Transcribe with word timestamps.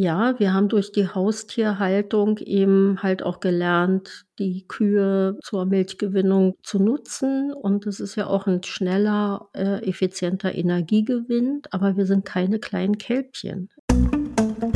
Ja, 0.00 0.38
wir 0.38 0.54
haben 0.54 0.68
durch 0.68 0.92
die 0.92 1.08
Haustierhaltung 1.08 2.38
eben 2.38 3.02
halt 3.02 3.24
auch 3.24 3.40
gelernt, 3.40 4.26
die 4.38 4.64
Kühe 4.68 5.36
zur 5.42 5.66
Milchgewinnung 5.66 6.54
zu 6.62 6.78
nutzen. 6.78 7.52
Und 7.52 7.84
es 7.84 7.98
ist 7.98 8.14
ja 8.14 8.28
auch 8.28 8.46
ein 8.46 8.62
schneller, 8.62 9.48
äh, 9.54 9.84
effizienter 9.84 10.54
Energiegewinn, 10.54 11.62
aber 11.72 11.96
wir 11.96 12.06
sind 12.06 12.24
keine 12.24 12.60
kleinen 12.60 12.98
Kälbchen. 12.98 13.70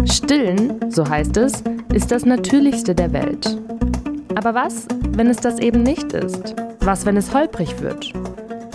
Stillen, 0.07 0.91
so 0.91 1.09
heißt 1.09 1.37
es, 1.37 1.63
ist 1.95 2.11
das 2.11 2.25
Natürlichste 2.25 2.93
der 2.93 3.13
Welt. 3.13 3.57
Aber 4.35 4.55
was, 4.55 4.89
wenn 5.11 5.29
es 5.29 5.37
das 5.37 5.61
eben 5.61 5.85
nicht 5.85 6.15
ist? 6.15 6.57
Was, 6.81 7.07
wenn 7.07 7.17
es 7.17 7.33
holprig 7.33 7.81
wird? 7.81 8.13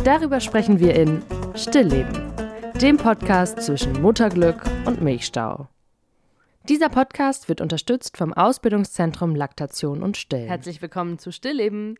Darüber 0.06 0.40
sprechen 0.40 0.80
wir 0.80 0.96
in 0.96 1.22
Stillleben, 1.56 2.32
dem 2.82 2.96
Podcast 2.96 3.60
zwischen 3.64 4.02
Mutterglück 4.02 4.64
und 4.86 5.02
Milchstau. 5.02 5.68
Dieser 6.70 6.90
Podcast 6.90 7.48
wird 7.48 7.62
unterstützt 7.62 8.18
vom 8.18 8.34
Ausbildungszentrum 8.34 9.36
Laktation 9.36 10.04
und 10.04 10.18
Stillen. 10.18 10.50
Herzlich 10.50 10.82
willkommen 10.82 11.18
zu 11.18 11.32
Stillleben. 11.32 11.98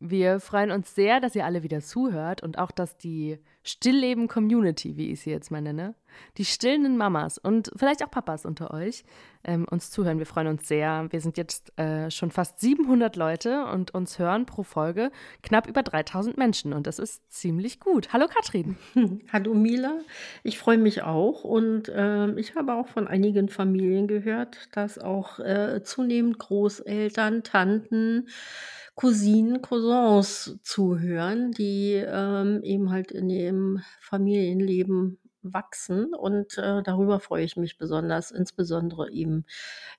Wir 0.00 0.40
freuen 0.40 0.72
uns 0.72 0.96
sehr, 0.96 1.20
dass 1.20 1.36
ihr 1.36 1.44
alle 1.44 1.62
wieder 1.62 1.80
zuhört 1.80 2.42
und 2.42 2.58
auch, 2.58 2.72
dass 2.72 2.96
die 2.96 3.38
Stillleben-Community, 3.62 4.96
wie 4.96 5.12
ich 5.12 5.20
sie 5.20 5.30
jetzt 5.30 5.52
mal 5.52 5.62
nenne, 5.62 5.94
die 6.38 6.44
stillenden 6.44 6.96
Mamas 6.96 7.38
und 7.38 7.70
vielleicht 7.76 8.04
auch 8.04 8.10
Papas 8.10 8.44
unter 8.44 8.74
euch 8.74 9.04
ähm, 9.44 9.66
uns 9.70 9.90
zuhören. 9.90 10.18
Wir 10.18 10.26
freuen 10.26 10.48
uns 10.48 10.68
sehr. 10.68 11.06
Wir 11.10 11.20
sind 11.20 11.36
jetzt 11.36 11.76
äh, 11.78 12.10
schon 12.10 12.30
fast 12.30 12.60
700 12.60 13.16
Leute 13.16 13.66
und 13.66 13.94
uns 13.94 14.18
hören 14.18 14.46
pro 14.46 14.62
Folge 14.62 15.10
knapp 15.42 15.66
über 15.66 15.82
3000 15.82 16.36
Menschen 16.36 16.72
und 16.72 16.86
das 16.86 16.98
ist 16.98 17.32
ziemlich 17.32 17.80
gut. 17.80 18.12
Hallo 18.12 18.26
Katrin. 18.28 18.76
Hallo 19.32 19.54
Mila. 19.54 20.00
Ich 20.42 20.58
freue 20.58 20.78
mich 20.78 21.02
auch 21.02 21.44
und 21.44 21.88
äh, 21.88 22.30
ich 22.38 22.54
habe 22.54 22.74
auch 22.74 22.88
von 22.88 23.08
einigen 23.08 23.48
Familien 23.48 24.08
gehört, 24.08 24.68
dass 24.72 24.98
auch 24.98 25.38
äh, 25.38 25.82
zunehmend 25.82 26.38
Großeltern, 26.38 27.42
Tanten, 27.42 28.28
Cousinen, 28.94 29.62
Cousins 29.62 30.58
zuhören, 30.62 31.52
die 31.52 31.94
ähm, 31.94 32.60
eben 32.62 32.90
halt 32.90 33.12
in 33.12 33.28
dem 33.28 33.80
Familienleben 34.00 35.19
wachsen 35.42 36.14
und 36.14 36.58
äh, 36.58 36.82
darüber 36.82 37.20
freue 37.20 37.44
ich 37.44 37.56
mich 37.56 37.78
besonders, 37.78 38.30
insbesondere 38.30 39.10
eben 39.10 39.44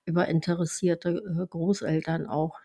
über 0.05 0.27
interessierte 0.27 1.09
äh, 1.09 1.47
Großeltern 1.47 2.27
auch, 2.27 2.59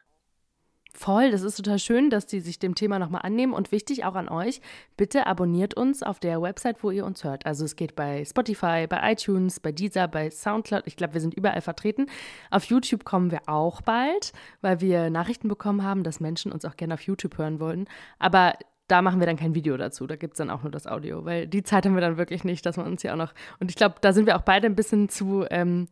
Voll, 0.97 1.31
das 1.31 1.43
ist 1.43 1.57
total 1.57 1.79
schön, 1.79 2.09
dass 2.09 2.25
die 2.25 2.41
sich 2.41 2.59
dem 2.59 2.75
Thema 2.75 2.99
nochmal 2.99 3.21
annehmen 3.23 3.53
und 3.53 3.71
wichtig 3.71 4.07
auch 4.07 4.15
an 4.15 4.31
euch, 4.31 4.63
bitte 4.97 5.27
abonniert 5.27 5.75
uns 5.75 6.03
auf 6.03 6.21
der 6.21 6.41
Website, 6.41 6.83
wo 6.83 6.91
ihr 6.91 7.05
uns 7.05 7.23
hört. 7.23 7.45
Also 7.45 7.67
es 7.67 7.77
geht 7.77 7.95
bei 7.95 8.25
Spotify, 8.25 8.87
bei 8.89 9.13
iTunes, 9.13 9.61
bei 9.61 9.73
Deezer, 9.73 10.09
bei 10.09 10.31
Soundcloud. 10.31 10.87
Ich 10.87 10.97
glaube, 10.97 11.13
wir 11.13 11.21
sind 11.21 11.35
überall 11.35 11.61
vertreten. 11.61 12.07
Auf 12.51 12.65
YouTube 12.65 13.05
kommen 13.05 13.31
wir 13.31 13.43
auch 13.47 13.83
bald, 13.83 14.33
weil 14.63 14.81
wir 14.81 15.11
Nachrichten 15.11 15.49
bekommen 15.49 15.83
haben, 15.83 16.03
dass 16.03 16.19
Menschen 16.19 16.51
uns 16.51 16.65
auch 16.65 16.79
gerne 16.79 16.95
auf 16.95 17.03
YouTube 17.03 17.37
hören 17.37 17.61
wollen. 17.61 17.89
Aber 18.19 18.55
da 18.89 19.03
machen 19.03 19.21
wir 19.21 19.27
dann 19.27 19.37
kein 19.37 19.55
Video 19.55 19.77
dazu, 19.77 20.07
da 20.07 20.17
gibt 20.17 20.35
es 20.35 20.39
dann 20.39 20.51
auch 20.51 20.63
nur 20.63 20.71
das 20.71 20.87
Audio, 20.87 21.25
weil 21.25 21.47
die 21.47 21.63
Zeit 21.63 21.87
haben 21.87 21.95
wir 21.95 22.01
dann 22.01 22.17
wirklich 22.17 22.45
nicht, 22.45 22.65
dass 22.67 22.77
man 22.77 22.87
uns 22.87 23.03
ja 23.03 23.13
auch 23.13 23.17
noch. 23.17 23.35
Und 23.59 23.71
ich 23.71 23.77
glaube, 23.77 23.97
da 24.01 24.13
sind 24.13 24.27
wir 24.27 24.37
auch 24.37 24.43
beide 24.43 24.67
ein 24.67 24.77
bisschen 24.77 25.09
zu. 25.09 25.45
Ähm, 25.51 25.89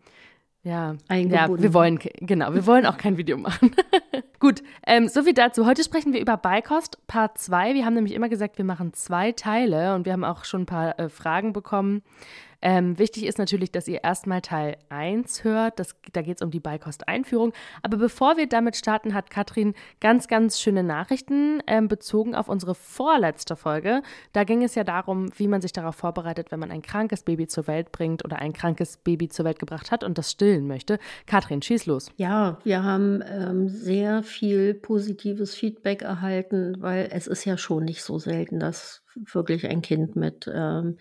ja, 0.63 0.97
ja, 1.11 1.49
wir 1.59 1.75
wollen, 1.75 1.99
genau, 1.99 2.55
wir 2.55 2.67
wollen 2.67 2.87
auch 2.87 2.97
kein 2.97 3.19
Video 3.19 3.37
machen. 3.37 3.77
Gut, 4.41 4.63
ähm, 4.87 5.09
so 5.09 5.23
viel 5.23 5.35
dazu. 5.35 5.67
Heute 5.67 5.85
sprechen 5.85 6.15
wir 6.15 6.21
über 6.21 6.39
Beikost 6.39 7.07
Part 7.07 7.37
2. 7.37 7.75
Wir 7.75 7.85
haben 7.85 7.93
nämlich 7.93 8.15
immer 8.15 8.31
gesagt, 8.31 8.57
wir 8.57 8.65
machen 8.65 8.95
zwei 8.95 9.33
Teile 9.33 9.95
und 9.95 10.07
wir 10.07 10.15
haben 10.15 10.25
auch 10.25 10.47
schon 10.47 10.63
ein 10.63 10.67
paar 10.67 10.99
äh, 10.99 11.11
Fragen 11.11 11.53
bekommen. 11.53 12.03
Ähm, 12.67 12.99
wichtig 12.99 13.27
ist 13.27 13.39
natürlich, 13.39 13.71
dass 13.73 13.87
ihr 13.87 14.03
erstmal 14.03 14.41
Teil 14.41 14.79
1 14.89 15.45
hört. 15.45 15.79
Das, 15.79 15.95
da 16.15 16.23
geht 16.23 16.39
es 16.39 16.43
um 16.43 16.51
die 16.51 16.61
Beikost-Einführung. 16.61 17.53
Aber 17.83 17.99
bevor 17.99 18.39
wir 18.39 18.49
damit 18.49 18.75
starten, 18.75 19.13
hat 19.13 19.29
Katrin 19.29 19.75
ganz, 20.01 20.29
ganz 20.29 20.59
schöne 20.59 20.83
Nachrichten 20.83 21.63
ähm, 21.67 21.89
bezogen 21.89 22.35
auf 22.35 22.49
unsere 22.49 22.75
vorletzte 22.75 23.55
Folge. 23.55 24.03
Da 24.33 24.45
ging 24.45 24.63
es 24.63 24.75
ja 24.75 24.83
darum, 24.83 25.29
wie 25.37 25.47
man 25.47 25.61
sich 25.61 25.73
darauf 25.73 25.95
vorbereitet, 25.95 26.51
wenn 26.51 26.59
man 26.59 26.71
ein 26.71 26.81
krankes 26.81 27.23
Baby 27.23 27.47
zur 27.49 27.67
Welt 27.67 27.93
bringt 27.93 28.25
oder 28.25 28.39
ein 28.39 28.55
krankes 28.55 28.97
Baby 28.97 29.29
zur 29.29 29.45
Welt 29.45 29.59
gebracht 29.59 29.91
hat 29.91 30.03
und 30.03 30.17
das 30.17 30.31
stillen 30.31 30.67
möchte. 30.67 30.99
Katrin, 31.27 31.61
schieß 31.61 31.85
los. 31.85 32.11
Ja, 32.17 32.59
wir 32.65 32.83
haben 32.83 33.23
ähm, 33.31 33.69
sehr 33.69 34.23
viel 34.23 34.73
positives 34.73 35.55
Feedback 35.55 36.01
erhalten, 36.01 36.77
weil 36.79 37.11
es 37.13 37.27
ist 37.27 37.45
ja 37.45 37.59
schon 37.59 37.85
nicht 37.85 38.03
so 38.03 38.19
selten, 38.19 38.59
dass 38.59 39.04
wirklich 39.33 39.67
ein 39.67 39.83
Kind 39.83 40.17
mit 40.17 40.51
ähm, 40.53 40.99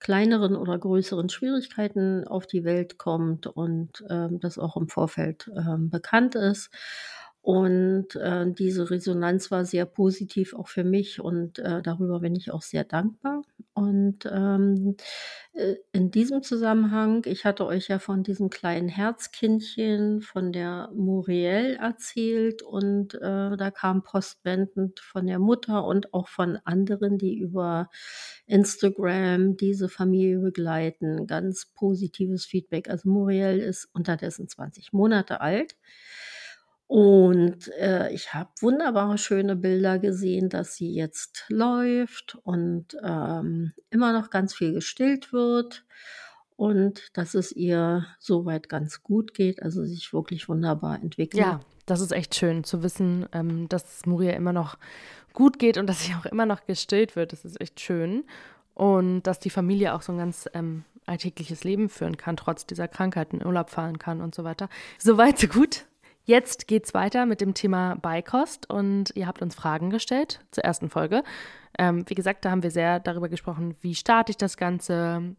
kleineren 0.00 0.56
oder 0.56 0.78
größeren 0.78 1.28
Schwierigkeiten 1.28 2.26
auf 2.26 2.46
die 2.46 2.64
Welt 2.64 2.98
kommt 2.98 3.46
und 3.46 4.04
ähm, 4.10 4.40
das 4.40 4.58
auch 4.58 4.76
im 4.76 4.88
Vorfeld 4.88 5.50
ähm, 5.56 5.90
bekannt 5.90 6.34
ist. 6.34 6.70
Und 7.46 8.16
äh, 8.16 8.44
diese 8.50 8.90
Resonanz 8.90 9.52
war 9.52 9.64
sehr 9.64 9.86
positiv 9.86 10.52
auch 10.52 10.66
für 10.66 10.82
mich 10.82 11.20
und 11.20 11.60
äh, 11.60 11.80
darüber 11.80 12.18
bin 12.18 12.34
ich 12.34 12.50
auch 12.50 12.62
sehr 12.62 12.82
dankbar. 12.82 13.42
Und 13.72 14.28
ähm, 14.28 14.96
äh, 15.52 15.76
in 15.92 16.10
diesem 16.10 16.42
Zusammenhang, 16.42 17.22
ich 17.24 17.44
hatte 17.44 17.64
euch 17.64 17.86
ja 17.86 18.00
von 18.00 18.24
diesem 18.24 18.50
kleinen 18.50 18.88
Herzkindchen, 18.88 20.22
von 20.22 20.50
der 20.50 20.90
Muriel 20.92 21.76
erzählt 21.80 22.62
und 22.62 23.14
äh, 23.14 23.56
da 23.56 23.70
kam 23.70 24.02
postwendend 24.02 24.98
von 24.98 25.28
der 25.28 25.38
Mutter 25.38 25.84
und 25.84 26.12
auch 26.14 26.26
von 26.26 26.58
anderen, 26.64 27.16
die 27.16 27.38
über 27.38 27.90
Instagram 28.46 29.56
diese 29.56 29.88
Familie 29.88 30.40
begleiten, 30.40 31.28
ganz 31.28 31.66
positives 31.76 32.44
Feedback. 32.44 32.90
Also 32.90 33.08
Muriel 33.08 33.60
ist 33.60 33.88
unterdessen 33.92 34.48
20 34.48 34.92
Monate 34.92 35.40
alt. 35.40 35.76
Und 36.88 37.68
äh, 37.78 38.12
ich 38.12 38.32
habe 38.32 38.50
wunderbare, 38.60 39.18
schöne 39.18 39.56
Bilder 39.56 39.98
gesehen, 39.98 40.48
dass 40.48 40.76
sie 40.76 40.92
jetzt 40.92 41.44
läuft 41.48 42.38
und 42.44 42.96
ähm, 43.02 43.72
immer 43.90 44.12
noch 44.12 44.30
ganz 44.30 44.54
viel 44.54 44.72
gestillt 44.72 45.32
wird 45.32 45.84
und 46.54 47.10
dass 47.16 47.34
es 47.34 47.50
ihr 47.52 48.06
soweit 48.18 48.68
ganz 48.68 49.02
gut 49.02 49.34
geht, 49.34 49.62
also 49.62 49.84
sich 49.84 50.12
wirklich 50.12 50.48
wunderbar 50.48 51.02
entwickelt. 51.02 51.42
Ja, 51.42 51.60
das 51.86 52.00
ist 52.00 52.12
echt 52.12 52.34
schön 52.34 52.64
zu 52.64 52.82
wissen, 52.82 53.26
ähm, 53.32 53.68
dass 53.68 54.06
Muria 54.06 54.32
immer 54.32 54.52
noch 54.52 54.78
gut 55.32 55.58
geht 55.58 55.78
und 55.78 55.86
dass 55.86 56.04
sie 56.04 56.14
auch 56.14 56.26
immer 56.26 56.46
noch 56.46 56.66
gestillt 56.66 57.16
wird. 57.16 57.32
Das 57.32 57.44
ist 57.44 57.60
echt 57.60 57.80
schön. 57.80 58.24
Und 58.74 59.22
dass 59.22 59.40
die 59.40 59.50
Familie 59.50 59.94
auch 59.94 60.02
so 60.02 60.12
ein 60.12 60.18
ganz 60.18 60.48
ähm, 60.54 60.84
alltägliches 61.06 61.64
Leben 61.64 61.88
führen 61.88 62.16
kann, 62.16 62.36
trotz 62.36 62.66
dieser 62.66 62.88
Krankheiten, 62.88 63.44
Urlaub 63.44 63.70
fahren 63.70 63.98
kann 63.98 64.20
und 64.20 64.34
so 64.34 64.44
weiter. 64.44 64.68
Soweit, 64.98 65.38
so 65.38 65.48
gut. 65.48 65.86
Jetzt 66.26 66.66
geht's 66.66 66.92
weiter 66.92 67.24
mit 67.24 67.40
dem 67.40 67.54
Thema 67.54 67.94
Beikost 68.02 68.68
und 68.68 69.12
ihr 69.14 69.28
habt 69.28 69.42
uns 69.42 69.54
Fragen 69.54 69.90
gestellt 69.90 70.40
zur 70.50 70.64
ersten 70.64 70.90
Folge. 70.90 71.22
Ähm, 71.78 72.04
wie 72.08 72.16
gesagt, 72.16 72.44
da 72.44 72.50
haben 72.50 72.64
wir 72.64 72.72
sehr 72.72 72.98
darüber 72.98 73.28
gesprochen, 73.28 73.76
wie 73.80 73.94
starte 73.94 74.30
ich 74.30 74.36
das 74.36 74.56
Ganze, 74.56 75.36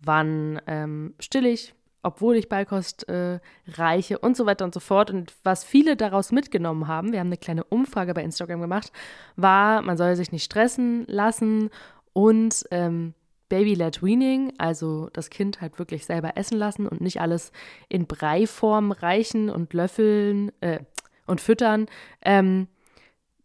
wann 0.00 0.60
ähm, 0.66 1.14
still 1.20 1.46
ich, 1.46 1.74
obwohl 2.02 2.34
ich 2.34 2.48
Beikost 2.48 3.08
äh, 3.08 3.38
reiche 3.68 4.18
und 4.18 4.36
so 4.36 4.46
weiter 4.46 4.64
und 4.64 4.74
so 4.74 4.80
fort. 4.80 5.12
Und 5.12 5.32
was 5.44 5.62
viele 5.62 5.94
daraus 5.94 6.32
mitgenommen 6.32 6.88
haben, 6.88 7.12
wir 7.12 7.20
haben 7.20 7.28
eine 7.28 7.36
kleine 7.36 7.62
Umfrage 7.62 8.12
bei 8.12 8.24
Instagram 8.24 8.60
gemacht, 8.60 8.90
war, 9.36 9.80
man 9.80 9.96
soll 9.96 10.16
sich 10.16 10.32
nicht 10.32 10.44
stressen 10.44 11.04
lassen 11.06 11.70
und 12.14 12.64
ähm, 12.72 13.14
Baby-led 13.48 14.02
Weaning, 14.02 14.52
also 14.58 15.08
das 15.12 15.30
Kind 15.30 15.60
halt 15.60 15.78
wirklich 15.78 16.04
selber 16.04 16.36
essen 16.36 16.58
lassen 16.58 16.86
und 16.86 17.00
nicht 17.00 17.20
alles 17.20 17.52
in 17.88 18.06
Breiform 18.06 18.92
reichen 18.92 19.50
und 19.50 19.72
löffeln 19.72 20.52
äh, 20.60 20.80
und 21.26 21.40
füttern. 21.40 21.86
Ähm, 22.22 22.68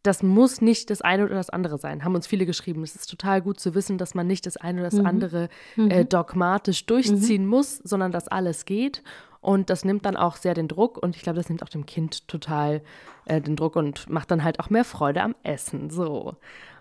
das 0.03 0.23
muss 0.23 0.61
nicht 0.61 0.89
das 0.89 1.01
eine 1.01 1.25
oder 1.25 1.35
das 1.35 1.51
andere 1.51 1.77
sein, 1.77 2.03
haben 2.03 2.15
uns 2.15 2.25
viele 2.25 2.47
geschrieben. 2.47 2.81
Es 2.81 2.95
ist 2.95 3.07
total 3.07 3.41
gut 3.41 3.59
zu 3.59 3.75
wissen, 3.75 3.99
dass 3.99 4.15
man 4.15 4.25
nicht 4.25 4.45
das 4.47 4.57
eine 4.57 4.81
oder 4.81 4.89
das 4.89 4.99
mhm. 4.99 5.05
andere 5.05 5.49
äh, 5.77 6.03
mhm. 6.03 6.09
dogmatisch 6.09 6.85
durchziehen 6.87 7.43
mhm. 7.43 7.49
muss, 7.49 7.77
sondern 7.77 8.11
dass 8.11 8.27
alles 8.27 8.65
geht. 8.65 9.03
Und 9.41 9.69
das 9.71 9.85
nimmt 9.85 10.05
dann 10.05 10.17
auch 10.17 10.35
sehr 10.37 10.53
den 10.53 10.67
Druck 10.67 10.97
und 10.97 11.15
ich 11.15 11.23
glaube, 11.23 11.37
das 11.37 11.49
nimmt 11.49 11.63
auch 11.63 11.69
dem 11.69 11.87
Kind 11.87 12.27
total 12.27 12.81
äh, 13.25 13.41
den 13.41 13.55
Druck 13.55 13.75
und 13.75 14.09
macht 14.09 14.29
dann 14.31 14.43
halt 14.43 14.59
auch 14.59 14.69
mehr 14.69 14.85
Freude 14.85 15.21
am 15.21 15.35
Essen. 15.43 15.89
So. 15.89 16.35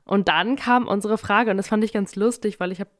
Und 0.04 0.28
dann 0.28 0.56
kam 0.56 0.86
unsere 0.86 1.18
Frage 1.18 1.50
und 1.50 1.56
das 1.56 1.68
fand 1.68 1.84
ich 1.84 1.92
ganz 1.92 2.16
lustig, 2.16 2.60
weil 2.60 2.72
ich 2.72 2.80
habe 2.80 2.90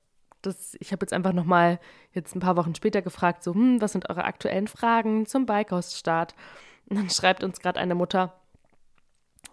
das, 0.43 0.77
ich 0.81 0.93
habe 0.93 1.05
jetzt 1.05 1.13
einfach 1.13 1.33
nochmal 1.33 1.79
jetzt 2.13 2.35
ein 2.35 2.41
paar 2.41 2.57
Wochen 2.57 2.75
später 2.75 3.03
gefragt, 3.03 3.43
so, 3.43 3.55
hm, 3.55 3.81
was 3.81 3.93
sind 3.93 4.09
eure 4.09 4.25
aktuellen 4.25 4.69
Fragen 4.69 5.27
zum 5.27 5.47
Beikoststart? 5.47 6.35
Und 6.89 6.99
dann 6.99 7.11
schreibt 7.11 7.45
uns 7.45 7.61
gerade 7.61 7.79
eine 7.79 7.95
Mutter 7.95 8.35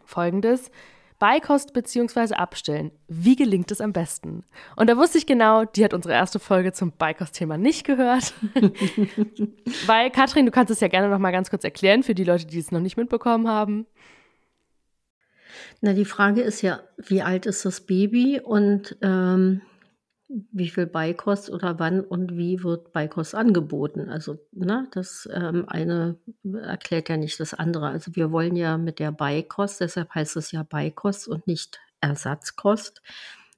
folgendes. 0.06 0.72
Beikost 1.20 1.74
bzw. 1.74 2.36
Abstellen. 2.36 2.92
Wie 3.08 3.36
gelingt 3.36 3.72
es 3.72 3.82
am 3.82 3.92
besten? 3.92 4.44
Und 4.76 4.88
da 4.88 4.98
wusste 4.98 5.18
ich 5.18 5.26
genau, 5.26 5.66
die 5.66 5.84
hat 5.84 5.96
unsere 5.96 6.14
erste 6.14 6.38
Folge 6.40 6.74
zum 6.74 6.92
Beikost-Thema 6.92 7.58
nicht 7.58 7.86
gehört. 7.86 8.34
Weil, 9.88 10.12
Katrin, 10.12 10.46
du 10.46 10.52
kannst 10.52 10.70
es 10.70 10.80
ja 10.80 10.88
gerne 10.88 11.10
noch 11.10 11.18
mal 11.18 11.32
ganz 11.32 11.50
kurz 11.50 11.64
erklären 11.64 12.04
für 12.04 12.14
die 12.14 12.24
Leute, 12.24 12.46
die 12.46 12.60
es 12.60 12.72
noch 12.72 12.82
nicht 12.82 12.98
mitbekommen 12.98 13.48
haben. 13.48 13.88
Na, 15.82 15.94
die 15.94 16.06
Frage 16.06 16.42
ist 16.42 16.62
ja, 16.62 16.82
wie 16.98 17.24
alt 17.24 17.48
ist 17.48 17.66
das 17.66 17.82
Baby 17.82 18.40
und 18.40 18.96
ähm, 19.02 19.62
wie 20.30 20.70
viel 20.70 20.88
Beikost 20.88 21.50
oder 21.50 21.80
wann 21.80 22.02
und 22.02 22.38
wie 22.38 22.64
wird 22.64 22.92
Beikost 22.92 23.34
angeboten. 23.34 24.10
Also, 24.10 24.38
ne, 24.52 24.88
das 24.92 25.28
ähm, 25.34 25.66
eine 25.68 26.18
erklärt 26.44 27.10
ja 27.10 27.18
nicht 27.18 27.40
das 27.40 27.54
andere. 27.54 27.88
Also 27.88 28.16
wir 28.16 28.32
wollen 28.32 28.56
ja 28.56 28.78
mit 28.78 29.00
der 29.00 29.12
Beikost, 29.12 29.80
deshalb 29.82 30.14
heißt 30.14 30.36
es 30.38 30.52
ja 30.52 30.64
Beikost 30.64 31.28
und 31.28 31.48
nicht 31.48 31.80
Ersatzkost, 32.02 33.02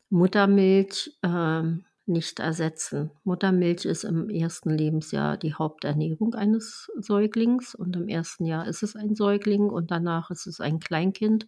Muttermilch 0.09 1.17
ähm, 1.23 1.85
nicht 2.05 2.39
ersetzen. 2.39 3.11
Muttermilch 3.23 3.85
ist 3.85 4.03
im 4.03 4.29
ersten 4.29 4.71
Lebensjahr 4.71 5.37
die 5.37 5.53
Haupternährung 5.53 6.33
eines 6.33 6.91
Säuglings 6.97 7.75
und 7.75 7.95
im 7.95 8.07
ersten 8.07 8.45
Jahr 8.45 8.67
ist 8.67 8.83
es 8.83 8.95
ein 8.95 9.15
Säugling 9.15 9.69
und 9.69 9.91
danach 9.91 10.31
ist 10.31 10.47
es 10.47 10.59
ein 10.59 10.79
Kleinkind. 10.79 11.47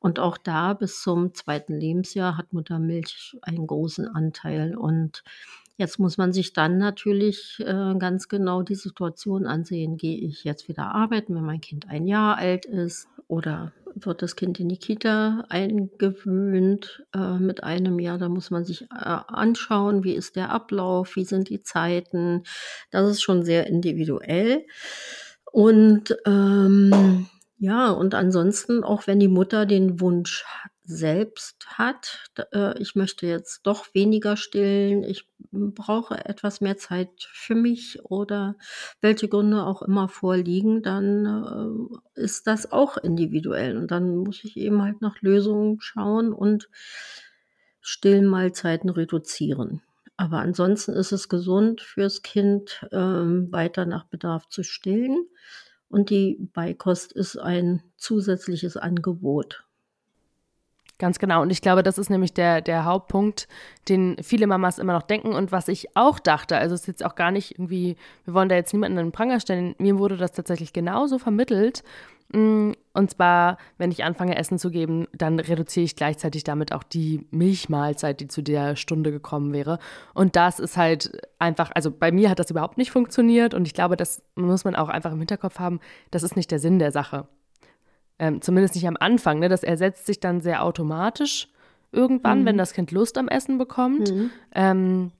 Und 0.00 0.18
auch 0.18 0.38
da 0.38 0.72
bis 0.72 1.02
zum 1.02 1.34
zweiten 1.34 1.78
Lebensjahr 1.78 2.36
hat 2.36 2.52
Muttermilch 2.52 3.36
einen 3.42 3.66
großen 3.66 4.08
Anteil. 4.08 4.74
Und 4.74 5.22
jetzt 5.76 5.98
muss 5.98 6.16
man 6.16 6.32
sich 6.32 6.54
dann 6.54 6.78
natürlich 6.78 7.58
äh, 7.60 7.94
ganz 7.98 8.28
genau 8.28 8.62
die 8.62 8.74
Situation 8.74 9.46
ansehen. 9.46 9.98
Gehe 9.98 10.16
ich 10.16 10.42
jetzt 10.42 10.68
wieder 10.68 10.94
arbeiten, 10.94 11.34
wenn 11.34 11.44
mein 11.44 11.60
Kind 11.60 11.88
ein 11.88 12.06
Jahr 12.06 12.38
alt 12.38 12.64
ist? 12.64 13.08
Oder 13.28 13.72
wird 13.94 14.22
das 14.22 14.36
Kind 14.36 14.58
in 14.58 14.68
die 14.68 14.78
Kita 14.78 15.44
eingewöhnt 15.50 17.04
äh, 17.14 17.38
mit 17.38 17.62
einem 17.62 17.98
Jahr? 17.98 18.16
Da 18.16 18.30
muss 18.30 18.50
man 18.50 18.64
sich 18.64 18.82
äh, 18.82 18.86
anschauen, 18.94 20.02
wie 20.02 20.14
ist 20.14 20.34
der 20.34 20.50
Ablauf, 20.50 21.14
wie 21.14 21.24
sind 21.24 21.50
die 21.50 21.62
Zeiten. 21.62 22.44
Das 22.90 23.08
ist 23.08 23.22
schon 23.22 23.44
sehr 23.44 23.66
individuell. 23.66 24.64
Und 25.52 26.16
ähm, 26.26 27.26
ja, 27.62 27.90
und 27.90 28.14
ansonsten, 28.14 28.82
auch 28.82 29.06
wenn 29.06 29.20
die 29.20 29.28
Mutter 29.28 29.66
den 29.66 30.00
Wunsch 30.00 30.46
selbst 30.82 31.66
hat, 31.78 32.24
äh, 32.54 32.80
ich 32.80 32.94
möchte 32.94 33.26
jetzt 33.26 33.66
doch 33.66 33.92
weniger 33.92 34.38
stillen, 34.38 35.04
ich 35.04 35.28
brauche 35.52 36.24
etwas 36.24 36.62
mehr 36.62 36.78
Zeit 36.78 37.10
für 37.34 37.54
mich 37.54 38.02
oder 38.04 38.56
welche 39.02 39.28
Gründe 39.28 39.64
auch 39.66 39.82
immer 39.82 40.08
vorliegen, 40.08 40.82
dann 40.82 42.00
äh, 42.16 42.20
ist 42.20 42.46
das 42.46 42.72
auch 42.72 42.96
individuell. 42.96 43.76
Und 43.76 43.90
dann 43.90 44.16
muss 44.16 44.42
ich 44.42 44.56
eben 44.56 44.80
halt 44.82 45.02
nach 45.02 45.20
Lösungen 45.20 45.82
schauen 45.82 46.32
und 46.32 46.70
Stillmahlzeiten 47.82 48.88
reduzieren. 48.88 49.82
Aber 50.16 50.38
ansonsten 50.38 50.92
ist 50.92 51.12
es 51.12 51.28
gesund 51.28 51.82
fürs 51.82 52.22
Kind, 52.22 52.86
ähm, 52.90 53.52
weiter 53.52 53.84
nach 53.84 54.04
Bedarf 54.06 54.48
zu 54.48 54.62
stillen. 54.62 55.26
Und 55.90 56.08
die 56.10 56.38
Beikost 56.52 57.12
ist 57.12 57.36
ein 57.36 57.82
zusätzliches 57.96 58.76
Angebot. 58.76 59.64
Ganz 61.00 61.18
genau. 61.18 61.40
Und 61.40 61.48
ich 61.48 61.62
glaube, 61.62 61.82
das 61.82 61.96
ist 61.96 62.10
nämlich 62.10 62.34
der, 62.34 62.60
der 62.60 62.84
Hauptpunkt, 62.84 63.48
den 63.88 64.16
viele 64.22 64.46
Mamas 64.46 64.78
immer 64.78 64.92
noch 64.92 65.02
denken 65.02 65.32
und 65.32 65.50
was 65.50 65.68
ich 65.68 65.96
auch 65.96 66.18
dachte. 66.18 66.58
Also 66.58 66.74
es 66.74 66.82
ist 66.82 66.88
jetzt 66.88 67.04
auch 67.06 67.14
gar 67.14 67.30
nicht 67.30 67.52
irgendwie, 67.52 67.96
wir 68.26 68.34
wollen 68.34 68.50
da 68.50 68.54
jetzt 68.54 68.74
niemanden 68.74 68.98
in 68.98 69.06
den 69.06 69.12
Pranger 69.12 69.40
stellen. 69.40 69.74
Mir 69.78 69.98
wurde 69.98 70.18
das 70.18 70.32
tatsächlich 70.32 70.74
genauso 70.74 71.18
vermittelt. 71.18 71.84
Mm, 72.34 72.72
und 72.92 73.10
zwar, 73.10 73.56
wenn 73.78 73.90
ich 73.90 74.04
anfange, 74.04 74.36
Essen 74.36 74.58
zu 74.58 74.70
geben, 74.70 75.06
dann 75.14 75.40
reduziere 75.40 75.84
ich 75.84 75.96
gleichzeitig 75.96 76.44
damit 76.44 76.74
auch 76.74 76.82
die 76.82 77.26
Milchmahlzeit, 77.30 78.20
die 78.20 78.28
zu 78.28 78.42
der 78.42 78.76
Stunde 78.76 79.10
gekommen 79.10 79.54
wäre. 79.54 79.78
Und 80.12 80.36
das 80.36 80.60
ist 80.60 80.76
halt 80.76 81.12
einfach, 81.38 81.70
also 81.74 81.90
bei 81.90 82.12
mir 82.12 82.28
hat 82.28 82.40
das 82.40 82.50
überhaupt 82.50 82.76
nicht 82.76 82.90
funktioniert. 82.90 83.54
Und 83.54 83.66
ich 83.66 83.72
glaube, 83.72 83.96
das 83.96 84.22
muss 84.34 84.64
man 84.64 84.76
auch 84.76 84.90
einfach 84.90 85.12
im 85.12 85.18
Hinterkopf 85.18 85.60
haben. 85.60 85.80
Das 86.10 86.22
ist 86.22 86.36
nicht 86.36 86.50
der 86.50 86.58
Sinn 86.58 86.78
der 86.78 86.92
Sache. 86.92 87.26
Ähm, 88.20 88.42
zumindest 88.42 88.74
nicht 88.74 88.86
am 88.86 88.98
Anfang. 89.00 89.38
Ne? 89.38 89.48
Das 89.48 89.64
ersetzt 89.64 90.04
sich 90.06 90.20
dann 90.20 90.42
sehr 90.42 90.62
automatisch 90.62 91.48
irgendwann, 91.90 92.42
mhm. 92.42 92.44
wenn 92.46 92.58
das 92.58 92.74
Kind 92.74 92.92
Lust 92.92 93.16
am 93.18 93.28
Essen 93.28 93.56
bekommt. 93.58 94.12
Mhm. 94.12 94.30
Ähm, 94.54 95.10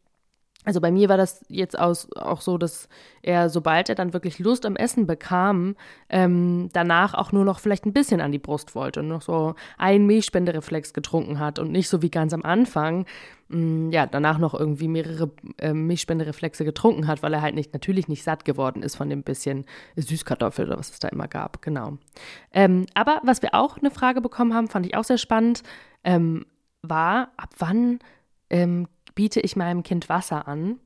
also 0.64 0.80
bei 0.80 0.90
mir 0.90 1.08
war 1.08 1.16
das 1.16 1.42
jetzt 1.48 1.78
aus, 1.78 2.08
auch 2.16 2.42
so, 2.42 2.58
dass 2.58 2.88
er, 3.22 3.48
sobald 3.48 3.88
er 3.88 3.94
dann 3.94 4.12
wirklich 4.12 4.38
Lust 4.38 4.66
am 4.66 4.76
Essen 4.76 5.06
bekam, 5.06 5.74
ähm, 6.10 6.68
danach 6.74 7.14
auch 7.14 7.32
nur 7.32 7.46
noch 7.46 7.60
vielleicht 7.60 7.86
ein 7.86 7.94
bisschen 7.94 8.20
an 8.20 8.30
die 8.30 8.38
Brust 8.38 8.74
wollte 8.74 9.00
und 9.00 9.08
noch 9.08 9.22
so 9.22 9.54
einen 9.78 10.06
Milchspendereflex 10.06 10.92
getrunken 10.92 11.38
hat 11.38 11.58
und 11.58 11.72
nicht 11.72 11.88
so 11.88 12.02
wie 12.02 12.10
ganz 12.10 12.34
am 12.34 12.42
Anfang, 12.42 13.06
mh, 13.48 13.56
mm, 13.56 13.92
ja, 13.92 14.06
danach 14.06 14.36
noch 14.36 14.52
irgendwie 14.52 14.88
mehrere 14.88 15.30
äh, 15.56 15.72
Milchspendereflexe 15.72 16.66
getrunken 16.66 17.06
hat, 17.06 17.22
weil 17.22 17.32
er 17.32 17.40
halt 17.40 17.54
nicht, 17.54 17.72
natürlich 17.72 18.08
nicht 18.08 18.22
satt 18.22 18.44
geworden 18.44 18.82
ist 18.82 18.96
von 18.96 19.08
dem 19.08 19.22
bisschen 19.22 19.64
Süßkartoffel 19.96 20.66
oder 20.66 20.78
was 20.78 20.90
es 20.90 20.98
da 20.98 21.08
immer 21.08 21.26
gab, 21.26 21.62
genau. 21.62 21.96
Ähm, 22.52 22.84
aber 22.92 23.22
was 23.24 23.40
wir 23.40 23.54
auch 23.54 23.78
eine 23.78 23.90
Frage 23.90 24.20
bekommen 24.20 24.52
haben, 24.52 24.68
fand 24.68 24.84
ich 24.84 24.94
auch 24.94 25.04
sehr 25.04 25.18
spannend, 25.18 25.62
ähm, 26.04 26.44
war, 26.82 27.32
ab 27.38 27.50
wann 27.58 27.98
ähm, 28.50 28.88
biete 29.14 29.40
ich 29.40 29.56
meinem 29.56 29.82
Kind 29.82 30.08
Wasser 30.08 30.48
an. 30.48 30.78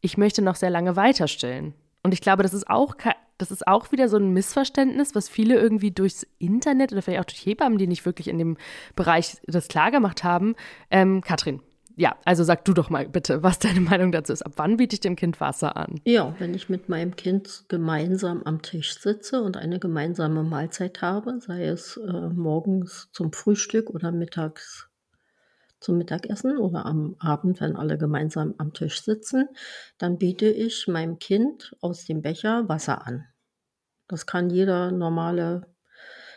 Ich 0.00 0.16
möchte 0.16 0.42
noch 0.42 0.56
sehr 0.56 0.70
lange 0.70 0.96
weiter 0.96 1.28
stillen. 1.28 1.74
Und 2.02 2.14
ich 2.14 2.20
glaube, 2.20 2.42
das 2.42 2.54
ist 2.54 2.68
auch 2.68 2.96
das 3.40 3.50
ist 3.50 3.66
auch 3.66 3.90
wieder 3.90 4.08
so 4.08 4.18
ein 4.18 4.32
Missverständnis, 4.32 5.14
was 5.14 5.28
viele 5.28 5.58
irgendwie 5.58 5.90
durchs 5.90 6.26
Internet 6.38 6.92
oder 6.92 7.00
vielleicht 7.00 7.20
auch 7.20 7.24
durch 7.24 7.44
Hebammen, 7.46 7.78
die 7.78 7.86
nicht 7.86 8.04
wirklich 8.04 8.28
in 8.28 8.38
dem 8.38 8.58
Bereich 8.96 9.38
das 9.46 9.68
klargemacht 9.68 10.24
haben. 10.24 10.54
Ähm, 10.90 11.22
Katrin, 11.22 11.60
ja, 11.96 12.16
also 12.24 12.44
sag 12.44 12.64
du 12.64 12.74
doch 12.74 12.90
mal 12.90 13.08
bitte, 13.08 13.42
was 13.42 13.58
deine 13.58 13.80
Meinung 13.80 14.12
dazu 14.12 14.32
ist. 14.32 14.42
Ab 14.42 14.52
wann 14.56 14.76
biete 14.76 14.94
ich 14.94 15.00
dem 15.00 15.16
Kind 15.16 15.40
Wasser 15.40 15.76
an? 15.76 16.00
Ja, 16.04 16.34
wenn 16.38 16.54
ich 16.54 16.68
mit 16.68 16.88
meinem 16.88 17.16
Kind 17.16 17.64
gemeinsam 17.68 18.42
am 18.44 18.62
Tisch 18.62 18.98
sitze 18.98 19.42
und 19.42 19.56
eine 19.56 19.78
gemeinsame 19.78 20.42
Mahlzeit 20.42 21.00
habe, 21.02 21.40
sei 21.40 21.64
es 21.64 21.96
äh, 21.96 22.28
morgens 22.28 23.08
zum 23.12 23.32
Frühstück 23.32 23.90
oder 23.90 24.12
mittags 24.12 24.89
zum 25.80 25.98
Mittagessen 25.98 26.58
oder 26.58 26.86
am 26.86 27.16
Abend, 27.18 27.60
wenn 27.60 27.76
alle 27.76 27.98
gemeinsam 27.98 28.54
am 28.58 28.72
Tisch 28.72 29.02
sitzen, 29.02 29.48
dann 29.98 30.18
biete 30.18 30.46
ich 30.46 30.86
meinem 30.86 31.18
Kind 31.18 31.74
aus 31.80 32.04
dem 32.04 32.22
Becher 32.22 32.68
Wasser 32.68 33.06
an. 33.06 33.24
Das 34.06 34.26
kann 34.26 34.50
jeder 34.50 34.92
normale 34.92 35.66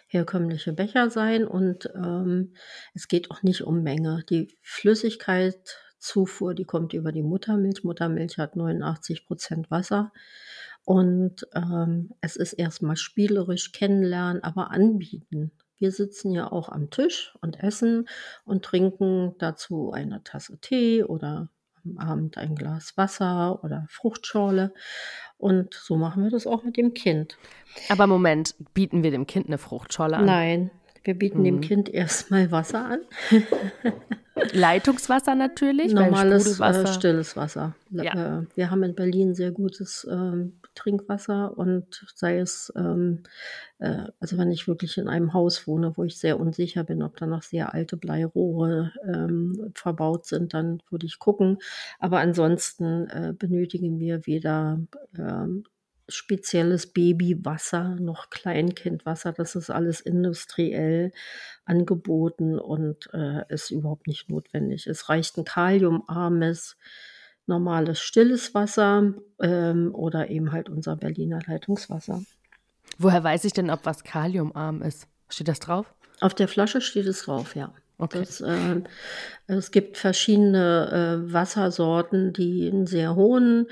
herkömmliche 0.08 0.74
Becher 0.74 1.10
sein 1.10 1.46
und 1.46 1.90
ähm, 1.96 2.54
es 2.94 3.08
geht 3.08 3.32
auch 3.32 3.42
nicht 3.42 3.64
um 3.64 3.82
Menge. 3.82 4.24
Die 4.30 4.56
Flüssigkeitszufuhr, 4.62 6.54
die 6.54 6.66
kommt 6.66 6.94
über 6.94 7.12
die 7.12 7.24
Muttermilch. 7.24 7.84
Muttermilch 7.84 8.38
hat 8.38 8.56
89 8.56 9.26
Prozent 9.26 9.72
Wasser. 9.72 10.12
Und 10.86 11.48
ähm, 11.56 12.12
es 12.22 12.36
ist 12.36 12.54
erstmal 12.54 12.98
spielerisch 12.98 13.72
kennenlernen, 13.72 14.44
aber 14.44 14.72
anbieten. 14.72 15.52
Wir 15.80 15.92
sitzen 15.92 16.32
ja 16.32 16.52
auch 16.52 16.70
am 16.70 16.90
Tisch 16.90 17.36
und 17.42 17.60
essen 17.62 18.08
und 18.46 18.64
trinken 18.64 19.36
dazu 19.40 19.92
eine 19.92 20.24
Tasse 20.24 20.58
Tee 20.60 21.04
oder 21.04 21.50
am 21.84 21.98
Abend 21.98 22.38
ein 22.38 22.56
Glas 22.56 22.96
Wasser 22.96 23.64
oder 23.64 23.86
Fruchtschorle. 23.90 24.74
Und 25.38 25.74
so 25.74 25.98
machen 25.98 26.24
wir 26.24 26.32
das 26.32 26.48
auch 26.48 26.64
mit 26.64 26.78
dem 26.78 26.94
Kind. 26.94 27.38
Aber 27.90 28.08
Moment, 28.08 28.56
bieten 28.74 29.04
wir 29.04 29.12
dem 29.12 29.28
Kind 29.28 29.48
eine 29.48 29.58
Fruchtschorle 29.58 30.18
an? 30.18 30.26
Nein, 30.26 30.72
wir 31.04 31.16
bieten 31.16 31.40
mhm. 31.40 31.44
dem 31.44 31.62
Kind 31.62 31.90
erstmal 31.90 32.52
Wasser 32.52 32.86
an. 32.86 33.00
Leitungswasser 34.36 35.36
natürlich. 35.36 35.94
Normales, 35.94 36.60
äh, 36.60 36.88
stilles 36.88 37.36
Wasser. 37.36 37.76
Ja. 37.92 38.40
Äh, 38.40 38.46
wir 38.56 38.72
haben 38.72 38.84
in 38.84 38.96
Berlin 38.96 39.36
sehr 39.36 39.52
gutes 39.52 40.04
äh, 40.06 40.46
Trinkwasser 40.76 41.56
und 41.58 42.06
sei 42.16 42.40
es, 42.40 42.74
ähm, 42.76 43.24
äh, 43.80 44.06
also 44.20 44.38
wenn 44.38 44.52
ich 44.52 44.68
wirklich 44.68 44.98
in 44.98 45.08
einem 45.08 45.34
Haus 45.34 45.68
wohne, 45.68 45.96
wo 45.96 46.04
ich 46.04 46.18
sehr 46.18 46.40
unsicher 46.40 46.84
bin, 46.84 47.04
ob 47.04 47.18
da 47.18 47.28
noch 47.28 47.44
sehr 47.44 47.74
alte 47.74 47.96
Bleirohre 47.96 48.92
ähm, 49.06 49.72
verbaut 49.76 50.26
sind, 50.26 50.54
dann 50.54 50.82
würde 50.90 51.06
ich 51.06 51.20
gucken. 51.20 51.60
Aber 52.00 52.20
ansonsten 52.20 53.08
äh, 53.10 53.34
benötigen 53.38 54.00
wir 54.00 54.26
weder 54.26 54.80
ähm, 55.18 55.64
spezielles 56.08 56.88
Babywasser 56.88 57.96
noch 57.96 58.30
Kleinkindwasser. 58.30 59.32
Das 59.32 59.56
ist 59.56 59.70
alles 59.70 60.02
industriell 60.02 61.12
angeboten 61.66 62.60
und 62.60 63.10
äh, 63.14 63.44
ist 63.50 63.72
überhaupt 63.72 64.08
nicht 64.08 64.30
notwendig. 64.30 64.88
Es 64.88 65.10
reicht 65.10 65.38
ein 65.38 65.46
kaliumarmes, 65.46 66.78
normales, 67.46 68.00
stilles 68.00 68.54
Wasser 68.54 69.14
ähm, 69.42 69.94
oder 69.94 70.30
eben 70.30 70.52
halt 70.52 70.70
unser 70.70 70.96
Berliner 70.96 71.40
Leitungswasser. 71.46 72.22
Woher 72.98 73.24
weiß 73.24 73.46
ich 73.46 73.54
denn, 73.54 73.70
ob 73.70 73.86
was 73.86 74.04
kaliumarm 74.04 74.82
ist? 74.82 75.08
Steht 75.30 75.48
das 75.48 75.60
drauf? 75.60 75.94
Auf 76.20 76.34
der 76.34 76.48
Flasche 76.48 76.82
steht 76.82 77.08
es 77.08 77.24
drauf, 77.24 77.56
ja. 77.56 77.74
Okay. 77.98 78.20
Das, 78.20 78.42
äh, 78.42 78.82
es 79.48 79.72
gibt 79.72 79.98
verschiedene 79.98 81.24
äh, 81.28 81.34
Wassersorten, 81.34 82.34
die 82.34 82.70
einen 82.70 82.88
sehr 82.88 83.16
hohen 83.16 83.68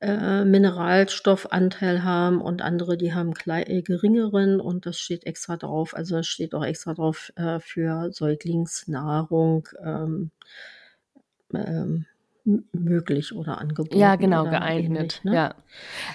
äh, 0.00 0.44
Mineralstoffanteil 0.44 2.04
haben 2.04 2.40
und 2.40 2.62
andere, 2.62 2.96
die 2.96 3.14
haben 3.14 3.34
klein, 3.34 3.66
äh, 3.66 3.82
geringeren 3.82 4.60
und 4.60 4.86
das 4.86 4.98
steht 4.98 5.26
extra 5.26 5.56
drauf. 5.56 5.94
Also 5.94 6.18
es 6.18 6.26
steht 6.26 6.54
auch 6.54 6.64
extra 6.64 6.94
drauf 6.94 7.32
äh, 7.36 7.60
für 7.60 8.12
Säuglingsnahrung. 8.12 9.68
Ähm, 9.84 10.30
ähm, 11.54 12.06
möglich 12.72 13.34
oder 13.34 13.58
angeboten. 13.58 13.98
Ja, 13.98 14.16
genau, 14.16 14.44
geeignet. 14.44 14.98
ähnlich, 14.98 15.24
ne? 15.24 15.34
Ja. 15.34 15.54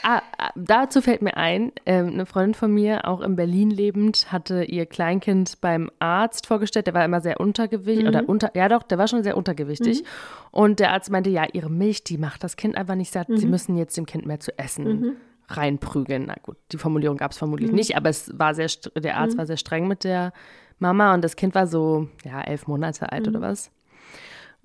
Ah, 0.02 0.23
dazu 0.56 1.02
fällt 1.02 1.22
mir 1.22 1.38
ein, 1.38 1.72
ähm, 1.86 2.08
eine 2.14 2.26
Freundin 2.26 2.54
von 2.54 2.72
mir, 2.74 3.08
auch 3.08 3.22
in 3.22 3.36
Berlin 3.36 3.70
lebend, 3.70 4.32
hatte 4.32 4.64
ihr 4.64 4.86
Kleinkind 4.86 5.60
beim 5.62 5.90
Arzt 6.00 6.48
vorgestellt. 6.48 6.88
Der 6.88 6.94
war 6.94 7.06
immer 7.06 7.22
sehr 7.22 7.40
untergewichtig 7.40 8.04
Mhm. 8.04 8.10
oder 8.10 8.30
unter, 8.30 8.52
ja 8.56 8.70
doch, 8.70 8.84
der 8.84 8.98
war 8.98 9.08
schon 9.08 9.24
sehr 9.24 9.38
untergewichtig. 9.38 10.04
Und 10.52 10.80
der 10.80 10.92
Arzt 10.94 11.10
meinte, 11.12 11.30
ja, 11.30 11.46
ihre 11.54 11.70
Milch, 11.70 12.04
die 12.04 12.18
macht 12.18 12.44
das 12.44 12.58
Kind 12.58 12.76
einfach 12.78 12.96
nicht 12.96 13.12
satt. 13.12 13.30
Mhm. 13.30 13.38
Sie 13.38 13.48
müssen 13.48 13.76
jetzt 13.78 13.96
dem 13.98 14.06
Kind 14.06 14.26
mehr 14.26 14.40
zu 14.40 14.58
essen 14.58 15.16
reinprügeln. 15.50 16.26
Na 16.28 16.36
gut, 16.42 16.58
die 16.72 16.78
Formulierung 16.78 17.18
gab 17.18 17.32
es 17.32 17.38
vermutlich 17.38 17.70
Mhm. 17.72 17.76
nicht, 17.76 17.96
aber 17.98 18.10
es 18.10 18.32
war 18.38 18.54
sehr, 18.56 18.68
der 18.96 19.18
Arzt 19.18 19.38
war 19.38 19.46
sehr 19.46 19.58
streng 19.58 19.88
mit 19.88 20.04
der 20.04 20.32
Mama 20.80 21.14
und 21.14 21.24
das 21.24 21.36
Kind 21.36 21.54
war 21.56 21.68
so, 21.68 22.08
ja, 22.24 22.42
elf 22.42 22.68
Monate 22.68 23.12
alt 23.12 23.24
Mhm. 23.28 23.36
oder 23.36 23.42
was. 23.42 23.72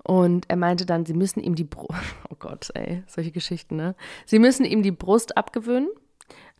Und 0.09 0.45
er 0.49 0.55
meinte 0.55 0.87
dann, 0.87 1.05
sie 1.05 1.13
müssen 1.13 1.39
ihm 1.39 1.53
die 1.53 1.63
Brust, 1.65 1.93
oh 2.31 2.35
Gott, 2.39 2.69
ey, 2.73 3.03
solche 3.05 3.31
Geschichten, 3.31 3.75
ne? 3.75 3.93
Sie 4.25 4.39
müssen 4.39 4.65
ihm 4.65 4.81
die 4.81 4.91
Brust 4.91 5.37
abgewöhnen, 5.37 5.89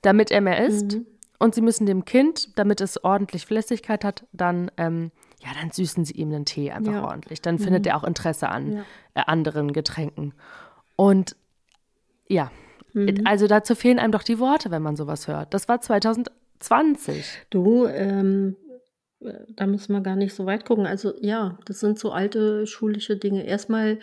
damit 0.03 0.29
er 0.29 0.41
mehr 0.41 0.63
isst. 0.65 0.93
Mhm. 0.97 1.05
Und 1.39 1.55
sie 1.55 1.61
müssen 1.61 1.85
dem 1.87 2.05
Kind, 2.05 2.59
damit 2.59 2.79
es 2.81 3.03
ordentlich 3.03 3.45
Flüssigkeit 3.47 4.03
hat, 4.03 4.25
dann, 4.33 4.69
ähm, 4.77 5.11
ja, 5.41 5.49
dann 5.59 5.71
süßen 5.71 6.03
sie 6.05 6.13
ihm 6.13 6.29
den 6.29 6.45
Tee 6.45 6.69
einfach 6.71 6.91
Ja. 6.93 7.03
ordentlich. 7.05 7.41
Dann 7.41 7.57
findet 7.57 7.87
er 7.87 7.95
auch 7.97 8.03
Interesse 8.03 8.49
an 8.49 8.73
Ja. 8.73 8.83
äh, 9.15 9.21
anderen 9.25 9.71
Getränken. 9.73 10.33
Und 10.97 11.35
ja, 12.27 12.51
Mhm. 12.93 13.21
also 13.25 13.47
dazu 13.47 13.73
fehlen 13.73 13.97
einem 13.99 14.11
doch 14.11 14.23
die 14.23 14.37
Worte, 14.39 14.69
wenn 14.69 14.81
man 14.83 14.95
sowas 14.97 15.27
hört. 15.27 15.53
Das 15.53 15.67
war 15.69 15.79
2020. 15.81 17.25
Du, 17.49 17.85
ähm, 17.87 18.55
äh, 18.67 18.68
da 19.19 19.67
müssen 19.67 19.93
wir 19.93 20.01
gar 20.01 20.15
nicht 20.15 20.33
so 20.33 20.45
weit 20.45 20.65
gucken. 20.65 20.85
Also 20.85 21.13
ja, 21.21 21.57
das 21.65 21.79
sind 21.79 21.99
so 21.99 22.11
alte 22.11 22.65
schulische 22.67 23.17
Dinge. 23.17 23.45
Erstmal, 23.45 23.99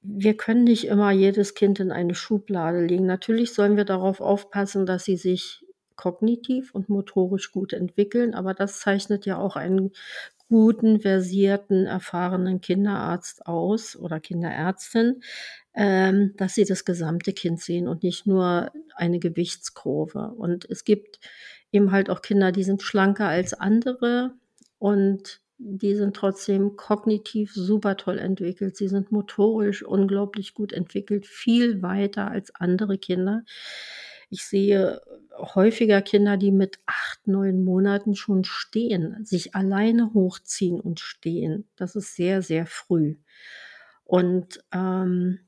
wir 0.00 0.36
können 0.36 0.64
nicht 0.64 0.86
immer 0.86 1.10
jedes 1.10 1.54
Kind 1.54 1.80
in 1.80 1.92
eine 1.92 2.14
Schublade 2.14 2.84
legen. 2.84 3.06
Natürlich 3.06 3.52
sollen 3.52 3.76
wir 3.76 3.84
darauf 3.84 4.20
aufpassen, 4.20 4.86
dass 4.86 5.04
sie 5.04 5.16
sich 5.16 5.64
kognitiv 5.96 6.74
und 6.74 6.88
motorisch 6.88 7.52
gut 7.52 7.72
entwickeln, 7.72 8.34
aber 8.34 8.54
das 8.54 8.78
zeichnet 8.78 9.26
ja 9.26 9.36
auch 9.36 9.56
einen 9.56 9.90
guten, 10.48 11.00
versierten, 11.00 11.86
erfahrenen 11.86 12.60
Kinderarzt 12.60 13.46
aus 13.46 13.96
oder 13.96 14.20
Kinderärztin, 14.20 15.22
ähm, 15.74 16.34
dass 16.36 16.54
sie 16.54 16.64
das 16.64 16.84
gesamte 16.84 17.32
Kind 17.32 17.60
sehen 17.60 17.86
und 17.86 18.02
nicht 18.02 18.26
nur 18.26 18.72
eine 18.94 19.18
Gewichtskurve. 19.18 20.32
Und 20.36 20.64
es 20.70 20.84
gibt 20.84 21.20
eben 21.72 21.92
halt 21.92 22.10
auch 22.10 22.22
Kinder, 22.22 22.52
die 22.52 22.64
sind 22.64 22.82
schlanker 22.82 23.28
als 23.28 23.54
andere 23.54 24.32
und 24.78 25.40
die 25.58 25.96
sind 25.96 26.14
trotzdem 26.14 26.76
kognitiv 26.76 27.52
super 27.52 27.96
toll 27.96 28.18
entwickelt. 28.18 28.76
Sie 28.76 28.88
sind 28.88 29.10
motorisch 29.10 29.82
unglaublich 29.82 30.54
gut 30.54 30.72
entwickelt, 30.72 31.26
viel 31.26 31.82
weiter 31.82 32.30
als 32.30 32.54
andere 32.54 32.96
Kinder. 32.96 33.42
Ich 34.30 34.44
sehe 34.44 35.00
häufiger 35.36 36.02
Kinder, 36.02 36.36
die 36.36 36.52
mit 36.52 36.78
acht, 36.86 37.26
neun 37.26 37.64
Monaten 37.64 38.14
schon 38.14 38.44
stehen, 38.44 39.24
sich 39.24 39.54
alleine 39.54 40.12
hochziehen 40.14 40.80
und 40.80 41.00
stehen. 41.00 41.68
Das 41.76 41.96
ist 41.96 42.14
sehr, 42.14 42.42
sehr 42.42 42.66
früh. 42.66 43.16
Und 44.04 44.64
ähm, 44.72 45.40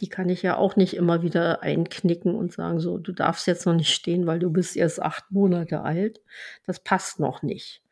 die 0.00 0.08
kann 0.08 0.28
ich 0.28 0.42
ja 0.42 0.56
auch 0.56 0.76
nicht 0.76 0.94
immer 0.94 1.22
wieder 1.22 1.62
einknicken 1.62 2.34
und 2.34 2.52
sagen, 2.52 2.80
so, 2.80 2.98
du 2.98 3.12
darfst 3.12 3.46
jetzt 3.46 3.66
noch 3.66 3.74
nicht 3.74 3.92
stehen, 3.92 4.26
weil 4.26 4.38
du 4.38 4.50
bist 4.50 4.76
erst 4.76 5.02
acht 5.02 5.30
Monate 5.30 5.82
alt. 5.82 6.20
Das 6.66 6.80
passt 6.80 7.20
noch 7.20 7.42
nicht. 7.42 7.82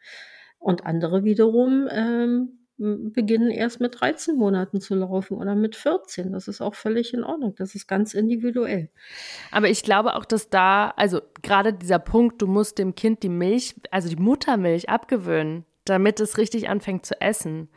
Und 0.59 0.87
andere 0.87 1.25
wiederum 1.25 1.89
ähm, 1.91 2.59
beginnen 2.79 3.51
erst 3.51 3.81
mit 3.81 4.01
13 4.01 4.37
Monaten 4.37 4.81
zu 4.81 4.95
laufen 4.95 5.39
oder 5.39 5.55
mit 5.55 5.77
14. 5.77 6.33
Das 6.33 6.47
ist 6.47 6.61
auch 6.61 6.75
völlig 6.75 7.15
in 7.15 7.25
Ordnung. 7.25 7.55
Das 7.57 7.75
ist 7.75 7.87
ganz 7.87 8.13
individuell. 8.13 8.91
Aber 9.51 9.69
ich 9.69 9.83
glaube 9.83 10.15
auch, 10.15 10.27
dass 10.27 10.51
da, 10.51 10.93
also 10.97 11.21
gerade 11.43 11.73
dieser 11.73 11.99
Punkt, 11.99 12.43
du 12.43 12.47
musst 12.47 12.79
dem 12.79 12.95
Kind 12.95 13.23
die 13.23 13.31
Milch, 13.31 13.75
also 13.91 14.09
die 14.09 14.17
Muttermilch 14.17 14.91
abgewöhnen, 14.91 15.65
damit 15.85 16.21
es 16.21 16.37
richtig 16.37 16.69
anfängt 16.69 17.07
zu 17.07 17.19
essen. 17.21 17.69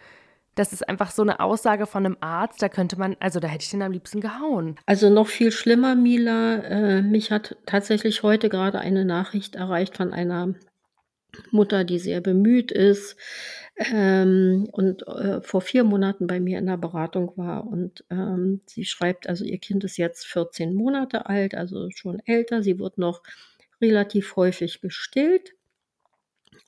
Das 0.59 0.73
ist 0.73 0.89
einfach 0.89 1.11
so 1.11 1.21
eine 1.21 1.39
Aussage 1.39 1.85
von 1.85 2.05
einem 2.05 2.17
Arzt, 2.19 2.61
da 2.61 2.67
könnte 2.67 2.99
man, 2.99 3.15
also 3.21 3.39
da 3.39 3.47
hätte 3.47 3.63
ich 3.63 3.71
den 3.71 3.81
am 3.81 3.93
liebsten 3.93 4.19
gehauen. 4.19 4.75
Also 4.85 5.09
noch 5.09 5.27
viel 5.27 5.53
schlimmer, 5.53 5.95
Mila. 5.95 6.55
Äh, 6.57 7.01
mich 7.01 7.31
hat 7.31 7.55
tatsächlich 7.65 8.23
heute 8.23 8.49
gerade 8.49 8.79
eine 8.79 9.05
Nachricht 9.05 9.55
erreicht 9.55 9.95
von 9.95 10.11
einer 10.11 10.55
Mutter, 11.51 11.85
die 11.85 11.97
sehr 11.97 12.19
bemüht 12.19 12.73
ist 12.73 13.15
ähm, 13.77 14.67
und 14.73 15.07
äh, 15.07 15.39
vor 15.39 15.61
vier 15.61 15.85
Monaten 15.85 16.27
bei 16.27 16.41
mir 16.41 16.59
in 16.59 16.65
der 16.65 16.75
Beratung 16.75 17.31
war. 17.37 17.65
Und 17.65 18.03
ähm, 18.09 18.59
sie 18.65 18.83
schreibt, 18.83 19.29
also 19.29 19.45
ihr 19.45 19.59
Kind 19.59 19.85
ist 19.85 19.95
jetzt 19.95 20.27
14 20.27 20.73
Monate 20.73 21.27
alt, 21.27 21.55
also 21.55 21.87
schon 21.91 22.21
älter. 22.25 22.63
Sie 22.63 22.79
wird 22.79 22.97
noch 22.97 23.23
relativ 23.79 24.35
häufig 24.35 24.81
gestillt 24.81 25.53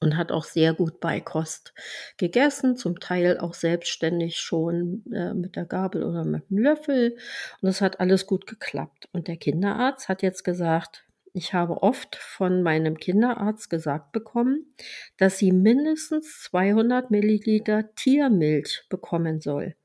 und 0.01 0.17
hat 0.17 0.31
auch 0.31 0.43
sehr 0.43 0.74
gut 0.74 1.00
Beikost 1.00 1.74
gegessen, 2.17 2.75
zum 2.75 3.00
Teil 3.00 3.39
auch 3.39 3.53
selbstständig 3.53 4.38
schon 4.38 5.05
äh, 5.13 5.34
mit 5.34 5.55
der 5.55 5.65
Gabel 5.65 6.03
oder 6.03 6.25
mit 6.25 6.50
dem 6.50 6.58
Löffel. 6.58 7.17
Und 7.62 7.70
es 7.70 7.81
hat 7.81 8.00
alles 8.00 8.25
gut 8.25 8.48
geklappt. 8.48 9.08
Und 9.13 9.27
der 9.27 9.38
Kinderarzt 9.38 10.10
hat 10.10 10.24
jetzt 10.24 10.43
gesagt, 10.43 11.05
ich 11.34 11.53
habe 11.53 11.81
oft 11.81 12.15
von 12.15 12.62
meinem 12.63 12.98
Kinderarzt 12.98 13.70
gesagt 13.70 14.12
bekommen, 14.12 14.75
dass 15.17 15.38
sie 15.38 15.51
mindestens 15.51 16.41
200 16.41 17.10
Milliliter 17.12 17.93
Tiermilch 17.96 18.86
bekommen 18.89 19.39
soll. 19.39 19.75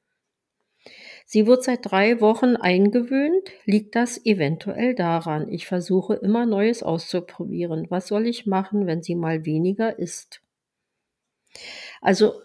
Sie 1.29 1.49
wird 1.49 1.65
seit 1.65 1.91
drei 1.91 2.21
Wochen 2.21 2.55
eingewöhnt. 2.55 3.51
Liegt 3.65 3.97
das 3.97 4.25
eventuell 4.25 4.95
daran? 4.95 5.49
Ich 5.49 5.67
versuche 5.67 6.15
immer 6.15 6.47
Neues 6.47 6.85
auszuprobieren. 6.85 7.87
Was 7.91 8.07
soll 8.07 8.29
ich 8.29 8.47
machen, 8.47 8.87
wenn 8.87 9.03
sie 9.03 9.17
mal 9.17 9.45
weniger 9.45 9.99
isst? 9.99 10.41
Also 12.01 12.41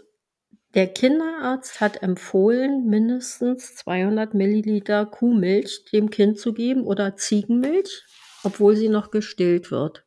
der 0.73 0.87
Kinderarzt 0.87 1.79
hat 1.79 2.01
empfohlen, 2.01 2.87
mindestens 2.87 3.75
200 3.75 4.33
Milliliter 4.33 5.05
Kuhmilch 5.05 5.85
dem 5.93 6.09
Kind 6.09 6.39
zu 6.39 6.51
geben 6.51 6.83
oder 6.83 7.15
Ziegenmilch, 7.15 8.03
obwohl 8.43 8.75
sie 8.75 8.89
noch 8.89 9.11
gestillt 9.11 9.69
wird. 9.69 10.05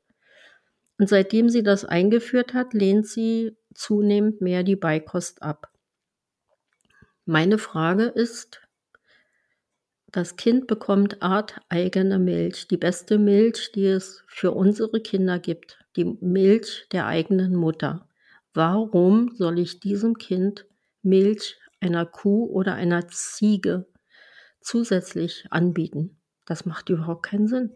Und 0.98 1.08
seitdem 1.08 1.48
sie 1.48 1.62
das 1.62 1.84
eingeführt 1.84 2.54
hat, 2.54 2.74
lehnt 2.74 3.06
sie 3.06 3.56
zunehmend 3.72 4.40
mehr 4.40 4.64
die 4.64 4.76
Beikost 4.76 5.42
ab. 5.42 5.70
Meine 7.26 7.58
Frage 7.58 8.04
ist, 8.04 8.60
das 10.14 10.36
Kind 10.36 10.68
bekommt 10.68 11.22
arteigene 11.22 12.20
Milch, 12.20 12.68
die 12.68 12.76
beste 12.76 13.18
Milch, 13.18 13.72
die 13.74 13.86
es 13.86 14.22
für 14.28 14.52
unsere 14.52 15.00
Kinder 15.00 15.40
gibt, 15.40 15.84
die 15.96 16.04
Milch 16.04 16.86
der 16.92 17.06
eigenen 17.06 17.56
Mutter. 17.56 18.08
Warum 18.52 19.34
soll 19.34 19.58
ich 19.58 19.80
diesem 19.80 20.16
Kind 20.16 20.66
Milch 21.02 21.58
einer 21.80 22.06
Kuh 22.06 22.46
oder 22.46 22.74
einer 22.74 23.08
Ziege 23.08 23.86
zusätzlich 24.60 25.46
anbieten? 25.50 26.20
Das 26.46 26.66
macht 26.66 26.90
überhaupt 26.90 27.22
keinen 27.22 27.46
Sinn. 27.48 27.70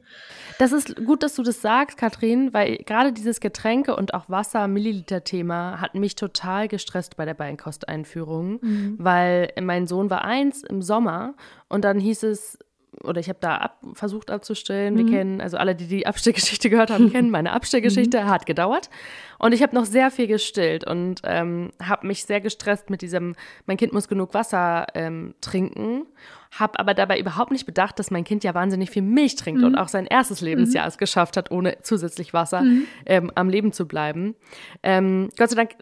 Das 0.58 0.72
ist 0.72 0.94
gut, 1.06 1.22
dass 1.22 1.34
du 1.34 1.42
das 1.42 1.62
sagst, 1.62 1.96
Katrin, 1.96 2.52
weil 2.52 2.76
gerade 2.78 3.12
dieses 3.12 3.40
Getränke 3.40 3.96
und 3.96 4.12
auch 4.12 4.28
Wasser-Milliliter-Thema 4.28 5.80
hat 5.80 5.94
mich 5.94 6.16
total 6.16 6.68
gestresst 6.68 7.16
bei 7.16 7.24
der 7.24 7.32
Beinkosteinführung, 7.34 8.60
weil 8.98 9.52
mein 9.60 9.86
Sohn 9.86 10.10
war 10.10 10.24
eins 10.24 10.62
im 10.64 10.82
Sommer 10.82 11.34
und 11.68 11.84
dann 11.84 11.98
hieß 11.98 12.24
es, 12.24 12.58
oder 13.02 13.20
ich 13.20 13.28
habe 13.28 13.38
da 13.40 13.56
ab, 13.56 13.78
versucht 13.92 14.30
abzustillen. 14.30 14.96
Wir 14.96 15.06
kennen, 15.06 15.40
also 15.40 15.56
alle, 15.56 15.74
die 15.74 15.86
die 15.86 16.06
Abstillgeschichte 16.06 16.70
gehört 16.70 16.90
haben, 16.90 17.12
kennen 17.12 17.30
meine 17.30 17.52
Abstillgeschichte. 17.52 18.26
Hat 18.26 18.46
gedauert. 18.46 18.90
Und 19.38 19.52
ich 19.52 19.62
habe 19.62 19.74
noch 19.74 19.84
sehr 19.84 20.10
viel 20.10 20.26
gestillt 20.26 20.84
und 20.84 21.20
ähm, 21.24 21.70
habe 21.82 22.06
mich 22.06 22.24
sehr 22.24 22.40
gestresst 22.40 22.90
mit 22.90 23.02
diesem, 23.02 23.36
mein 23.66 23.76
Kind 23.76 23.92
muss 23.92 24.08
genug 24.08 24.34
Wasser 24.34 24.86
ähm, 24.94 25.34
trinken. 25.40 26.06
Habe 26.50 26.78
aber 26.80 26.94
dabei 26.94 27.20
überhaupt 27.20 27.52
nicht 27.52 27.66
bedacht, 27.66 27.98
dass 27.98 28.10
mein 28.10 28.24
Kind 28.24 28.42
ja 28.42 28.54
wahnsinnig 28.54 28.90
viel 28.90 29.02
Milch 29.02 29.36
trinkt 29.36 29.62
und 29.62 29.76
auch 29.76 29.88
sein 29.88 30.06
erstes 30.06 30.40
Lebensjahr 30.40 30.86
es 30.86 30.96
geschafft 30.96 31.36
hat, 31.36 31.50
ohne 31.50 31.78
zusätzlich 31.82 32.32
Wasser 32.32 32.64
ähm, 33.04 33.30
am 33.34 33.50
Leben 33.50 33.72
zu 33.72 33.86
bleiben. 33.86 34.34
Ähm, 34.82 35.28
Gott 35.36 35.50
sei 35.50 35.56
Dank 35.56 35.72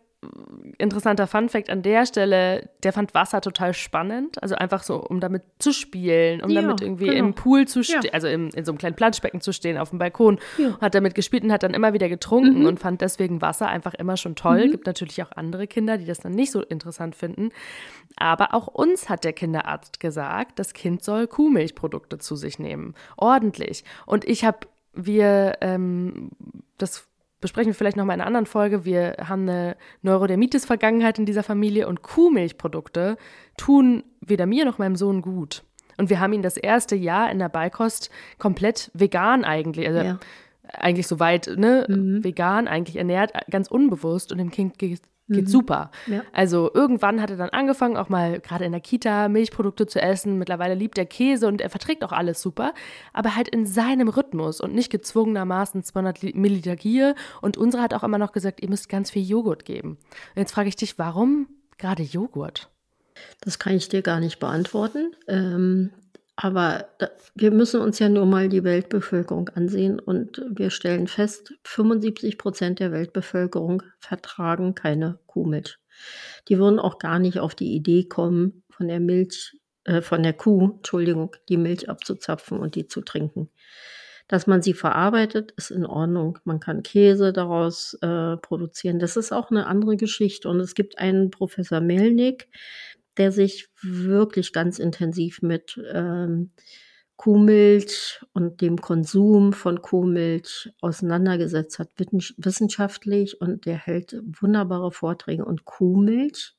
interessanter 0.79 1.27
Funfact 1.27 1.71
an 1.71 1.83
der 1.83 2.07
Stelle, 2.07 2.69
der 2.83 2.93
fand 2.93 3.15
Wasser 3.15 3.41
total 3.41 3.75
spannend. 3.75 4.43
Also 4.43 4.55
einfach 4.55 4.83
so, 4.83 4.97
um 4.97 5.21
damit 5.21 5.43
zu 5.59 5.73
spielen, 5.73 6.43
um 6.43 6.51
Ja, 6.51 6.63
damit 6.63 6.81
irgendwie 6.81 7.07
genau. 7.07 7.19
im 7.19 7.35
Pool 7.35 7.67
zu 7.67 7.83
stehen, 7.83 8.03
Ja. 8.05 8.13
also 8.13 8.29
im, 8.29 8.49
in 8.51 8.65
so 8.65 8.73
einem 8.73 8.79
kleinen 8.79 8.97
Planschbecken 8.97 9.41
zu 9.41 9.53
stehen, 9.53 9.79
auf 9.79 9.91
dem 9.91 9.99
Balkon. 9.99 10.39
Ja. 10.59 10.79
Hat 10.81 10.95
damit 10.95 11.15
gespielt 11.15 11.45
und 11.45 11.53
hat 11.53 11.63
dann 11.63 11.75
immer 11.75 11.93
wieder 11.93 12.09
getrunken 12.09 12.67
und 12.67 12.79
fand 12.81 13.01
deswegen 13.01 13.41
Wasser 13.43 13.69
einfach 13.69 13.95
immer 13.95 14.17
schon 14.17 14.35
toll. 14.37 14.69
Gibt 14.71 14.87
natürlich 14.87 15.23
auch 15.23 15.33
andere 15.33 15.67
Kinder, 15.67 15.99
die 15.99 16.07
das 16.07 16.19
dann 16.21 16.33
nicht 16.33 16.51
so 16.53 16.63
interessant 16.63 17.15
finden. 17.17 17.51
Aber 18.17 18.55
auch 18.55 18.67
uns 18.67 19.09
hat 19.09 19.25
der 19.25 19.33
Kinderarzt 19.33 20.01
gesagt, 20.01 20.59
das 20.59 20.73
Kind 20.73 21.03
soll 21.05 21.27
Kuhmilchprodukte 21.27 22.19
zu 22.19 22.37
sich 22.37 22.59
nehmen. 22.59 22.95
Ordentlich. 23.17 23.85
Und 24.07 24.25
ich 24.25 24.45
habe, 24.45 24.61
wir, 24.95 25.59
ähm, 25.61 26.31
das 26.79 27.07
besprechen 27.47 27.71
wir 27.71 27.75
vielleicht 27.75 27.97
noch 27.97 28.05
mal 28.05 28.15
in 28.15 28.21
einer 28.21 28.27
anderen 28.27 28.47
Folge. 28.47 28.85
Wir 28.85 29.17
haben 29.29 29.43
eine 29.43 29.77
Neurodermitis-Vergangenheit 30.03 31.19
in 31.21 31.27
dieser 31.27 31.45
Familie 31.45 31.87
und 31.87 32.03
Kuhmilchprodukte 32.03 33.17
tun 33.57 34.03
weder 34.21 34.47
mir 34.47 34.65
noch 34.65 34.79
meinem 34.79 34.97
Sohn 34.97 35.23
gut. 35.23 35.63
Und 35.97 36.11
wir 36.11 36.19
haben 36.19 36.33
ihn 36.33 36.43
das 36.43 36.57
erste 36.57 36.97
Jahr 36.97 37.31
in 37.31 37.39
der 37.39 37.49
Beikost 37.49 38.11
komplett 38.39 38.91
vegan 38.95 39.45
eigentlich. 39.45 39.87
Also 39.87 40.01
ja. 40.01 40.19
eigentlich 40.73 41.07
soweit, 41.07 41.49
ne, 41.57 41.87
mhm. 41.89 42.25
vegan 42.25 42.67
eigentlich 42.67 42.97
ernährt, 42.97 43.33
ganz 43.49 43.69
unbewusst. 43.69 44.33
Und 44.33 44.39
dem 44.39 44.51
Kind 44.51 44.79
geht 44.79 45.01
geht 45.29 45.45
mhm. 45.45 45.51
super. 45.51 45.91
Ja. 46.07 46.23
Also 46.33 46.71
irgendwann 46.73 47.21
hat 47.21 47.31
er 47.31 47.37
dann 47.37 47.51
angefangen, 47.51 47.97
auch 47.97 48.09
mal 48.09 48.41
gerade 48.41 48.65
in 48.65 48.73
der 48.73 48.81
Kita 48.81 49.29
Milchprodukte 49.29 49.87
zu 49.87 50.01
essen. 50.01 50.39
Mittlerweile 50.39 50.75
liebt 50.75 50.99
er 50.99 51.07
Käse 51.07 51.49
und 51.49 51.61
er 51.61 51.71
verträgt 51.71 52.05
auch 52.05 52.13
alles 52.13 52.41
super, 52.41 52.75
aber 53.13 53.35
halt 53.35 53.49
in 53.49 53.67
seinem 53.67 54.09
Rhythmus 54.09 54.61
und 54.61 54.75
nicht 54.75 54.91
gezwungenermaßen 54.91 55.83
200 55.83 56.35
Milliliter 56.35 56.77
Gier. 56.77 57.15
Und 57.43 57.57
unsere 57.57 57.83
hat 57.83 57.95
auch 57.95 58.05
immer 58.05 58.19
noch 58.19 58.33
gesagt, 58.33 58.63
ihr 58.63 58.69
müsst 58.69 58.89
ganz 58.89 59.11
viel 59.11 59.27
Joghurt 59.29 59.65
geben. 59.65 59.99
Und 60.35 60.41
jetzt 60.41 60.53
frage 60.53 60.69
ich 60.69 60.77
dich, 60.77 60.99
warum 60.99 61.49
gerade 61.79 62.03
Joghurt? 62.03 62.71
Das 63.41 63.59
kann 63.59 63.75
ich 63.75 63.89
dir 63.89 64.03
gar 64.03 64.21
nicht 64.21 64.39
beantworten. 64.39 65.15
Ähm, 65.27 65.91
aber 66.37 66.91
wir 67.35 67.51
müssen 67.51 67.81
uns 67.81 67.99
ja 67.99 68.11
nur 68.11 68.27
mal 68.27 68.51
die 68.51 68.63
Weltbevölkerung 68.63 69.49
ansehen 69.49 69.99
und 69.99 70.43
wir 70.51 70.69
stellen 70.69 71.07
fest, 71.07 71.55
75 71.65 72.37
Prozent 72.37 72.79
der 72.79 72.93
Weltbevölkerung 72.93 73.83
vertragen 73.99 74.75
keine 74.75 75.19
Kuhmilch. 75.27 75.79
Die 76.49 76.59
würden 76.59 76.79
auch 76.79 76.99
gar 76.99 77.19
nicht 77.19 77.39
auf 77.41 77.55
die 77.55 77.75
Idee 77.75 78.05
kommen, 78.05 78.63
von 78.69 78.89
der 78.89 79.01
Milch, 79.01 79.57
äh, 79.85 80.03
von 80.03 80.23
der 80.23 80.35
Kuh, 80.35 80.75
Entschuldigung, 80.77 81.35
die 81.49 81.57
Milch 81.57 81.89
abzuzapfen 81.89 82.59
und 82.59 82.75
die 82.75 82.87
zu 82.87 83.01
trinken. 83.01 83.49
Dass 84.29 84.47
man 84.47 84.61
sie 84.61 84.75
verarbeitet, 84.75 85.53
ist 85.53 85.71
in 85.71 85.87
Ordnung. 85.87 86.39
Man 86.45 86.61
kann 86.61 86.83
Käse 86.83 87.33
daraus 87.33 87.95
äh, 88.03 88.37
produzieren. 88.37 88.99
Das 88.99 89.17
ist 89.17 89.33
auch 89.33 89.51
eine 89.51 89.67
andere 89.67 89.97
Geschichte. 89.97 90.49
Und 90.49 90.61
es 90.61 90.75
gibt 90.75 90.99
einen 90.99 91.31
Professor 91.31 91.81
Melnick, 91.81 92.49
der 93.19 93.33
sich 93.33 93.69
wirklich 93.83 94.53
ganz 94.53 94.79
intensiv 94.79 95.43
mit 95.43 95.81
ähm, 95.93 96.51
Kuhmilch 97.17 98.21
und 98.35 98.61
dem 98.61 98.81
Konsum 98.81 99.53
von 99.53 99.81
Kuhmilch 99.81 100.71
auseinandergesetzt 100.81 101.79
hat, 101.79 101.91
wissenschaftlich, 101.97 103.41
und 103.41 103.65
der 103.65 103.77
hält 103.77 104.21
wunderbare 104.41 104.93
Vorträge. 104.93 105.45
Und 105.45 105.65
Kuhmilch 105.65 106.55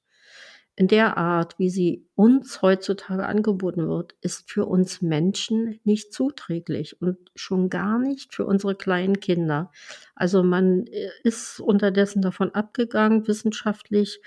in 0.76 0.88
der 0.88 1.18
Art, 1.18 1.58
wie 1.58 1.70
sie 1.70 2.06
uns 2.14 2.62
heutzutage 2.62 3.26
angeboten 3.26 3.88
wird, 3.88 4.14
ist 4.22 4.50
für 4.50 4.66
uns 4.66 5.02
Menschen 5.02 5.80
nicht 5.84 6.14
zuträglich 6.14 7.02
und 7.02 7.18
schon 7.36 7.70
gar 7.70 7.98
nicht 7.98 8.36
für 8.36 8.46
unsere 8.46 8.76
kleinen 8.76 9.20
Kinder. 9.20 9.72
Also 10.16 10.44
man 10.44 10.86
äh, 10.88 11.10
ist 11.24 11.60
unterdessen 11.60 12.22
davon 12.22 12.54
abgegangen, 12.54 13.28
wissenschaftlich, 13.28 14.22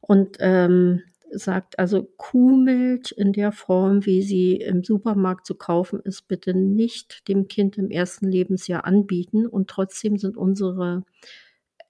und 0.00 0.38
ähm, 0.40 1.02
sagt 1.32 1.78
also 1.78 2.04
Kuhmilch 2.16 3.14
in 3.16 3.32
der 3.32 3.52
Form, 3.52 4.04
wie 4.06 4.22
sie 4.22 4.56
im 4.56 4.82
Supermarkt 4.84 5.46
zu 5.46 5.54
kaufen 5.54 6.00
ist, 6.00 6.28
bitte 6.28 6.54
nicht 6.54 7.28
dem 7.28 7.48
Kind 7.48 7.78
im 7.78 7.90
ersten 7.90 8.28
Lebensjahr 8.28 8.84
anbieten. 8.84 9.46
Und 9.46 9.68
trotzdem 9.68 10.16
sind 10.16 10.36
unsere 10.36 11.04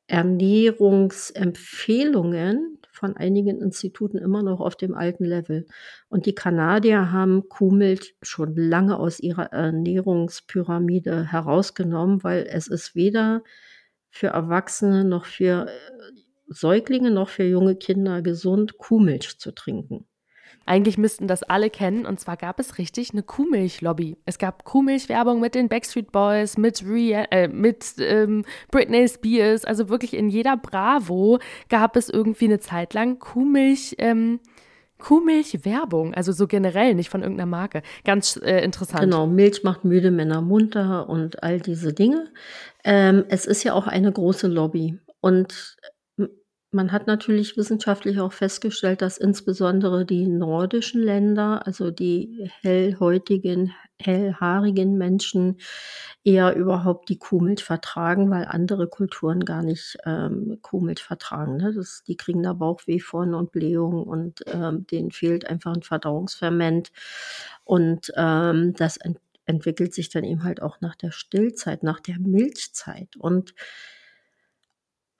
Ernährungsempfehlungen 0.07 2.79
von 2.91 3.17
einigen 3.17 3.61
Instituten 3.61 4.19
immer 4.19 4.43
noch 4.43 4.61
auf 4.61 4.77
dem 4.77 4.95
alten 4.95 5.25
Level. 5.25 5.67
Und 6.09 6.27
die 6.27 6.35
Kanadier 6.35 7.13
haben 7.13 7.49
Kuhmilch 7.49 8.17
schon 8.21 8.57
lange 8.57 8.99
aus 8.99 9.21
ihrer 9.21 9.53
Ernährungspyramide 9.53 11.33
herausgenommen, 11.33 12.23
weil 12.25 12.47
es 12.51 12.67
ist 12.67 12.95
weder 12.95 13.43
für 14.11 14.29
Erwachsene 14.29 15.05
noch 15.05 15.25
für 15.25 15.69
äh, 15.69 16.20
Säuglinge 16.51 17.11
noch 17.11 17.29
für 17.29 17.45
junge 17.45 17.77
Kinder 17.77 18.23
gesund, 18.23 18.77
Kuhmilch 18.77 19.39
zu 19.39 19.53
trinken. 19.53 20.07
Eigentlich 20.67 20.99
müssten 20.99 21.27
das 21.27 21.43
alle 21.43 21.71
kennen 21.71 22.07
und 22.07 22.21
zwar 22.21 22.37
gab 22.37 22.61
es 22.61 22.77
richtig 22.79 23.13
eine 23.13 23.23
Kuhmilch-Lobby. 23.23 24.19
Es 24.27 24.39
gab 24.39 24.65
Kuhmilch-Werbung 24.65 25.41
mit 25.41 25.55
den 25.55 25.69
Backstreet 25.69 26.13
Boys, 26.13 26.59
mit, 26.59 26.85
Rhea, 26.87 27.25
äh, 27.31 27.49
mit 27.49 27.95
ähm, 27.99 28.45
Britney 28.71 29.09
Spears, 29.09 29.65
also 29.65 29.89
wirklich 29.89 30.15
in 30.15 30.29
jeder 30.29 30.57
Bravo 30.57 31.39
gab 31.69 31.97
es 31.97 32.09
irgendwie 32.09 32.45
eine 32.45 32.61
Zeit 32.61 32.95
lang 32.95 33.19
Kuhmilch. 33.19 33.97
Ähm, 33.99 34.41
Kuhmilch-Werbung, 34.99 36.13
also 36.15 36.31
so 36.31 36.47
generell, 36.47 36.95
nicht 36.95 37.09
von 37.09 37.23
irgendeiner 37.23 37.51
Marke. 37.51 37.83
Ganz 38.05 38.39
äh, 38.43 38.63
interessant. 38.63 39.01
Genau, 39.01 39.27
Milch 39.27 39.65
macht 39.65 39.85
müde 39.85 40.11
Männer 40.11 40.43
munter 40.43 41.09
und 41.09 41.43
all 41.43 41.59
diese 41.59 41.95
Dinge. 41.95 42.27
Ähm, 42.85 43.25
es 43.29 43.47
ist 43.47 43.65
ja 43.65 43.73
auch 43.73 43.87
eine 43.87 44.13
große 44.13 44.47
Lobby. 44.47 44.99
Und 45.23 45.77
man 46.73 46.93
hat 46.93 47.07
natürlich 47.07 47.57
wissenschaftlich 47.57 48.21
auch 48.21 48.33
festgestellt, 48.33 49.03
dass 49.03 49.19
insbesondere 49.19 50.07
die 50.07 50.29
nordischen 50.29 51.03
Länder, 51.03 51.67
also 51.67 51.91
die 51.91 52.49
hellhäutigen, 52.61 53.73
hellhaarigen 53.99 54.97
Menschen 54.97 55.59
eher 56.23 56.55
überhaupt 56.55 57.09
die 57.09 57.19
Kuhmilch 57.19 57.65
vertragen, 57.65 58.31
weil 58.31 58.45
andere 58.45 58.87
Kulturen 58.87 59.45
gar 59.45 59.63
nicht 59.63 59.99
ähm, 60.07 60.59
Kuhmilch 60.63 61.03
vertragen. 61.03 61.57
Ne? 61.57 61.75
Das, 61.75 62.05
die 62.07 62.17
kriegen 62.17 62.43
da 62.43 62.53
Bauchweh 62.53 63.01
von 63.01 63.35
und 63.35 63.51
Blähung 63.51 64.05
und 64.05 64.45
ähm, 64.47 64.87
denen 64.87 65.11
fehlt 65.11 65.49
einfach 65.49 65.75
ein 65.75 65.83
Verdauungsferment. 65.83 66.93
Und 67.65 68.13
ähm, 68.17 68.75
das 68.75 68.97
ent 68.97 69.19
entwickelt 69.47 69.93
sich 69.93 70.11
dann 70.11 70.23
eben 70.23 70.45
halt 70.45 70.63
auch 70.63 70.81
nach 70.81 70.95
der 70.95 71.11
Stillzeit, 71.11 71.83
nach 71.83 71.99
der 71.99 72.21
Milchzeit. 72.21 73.17
Und 73.17 73.53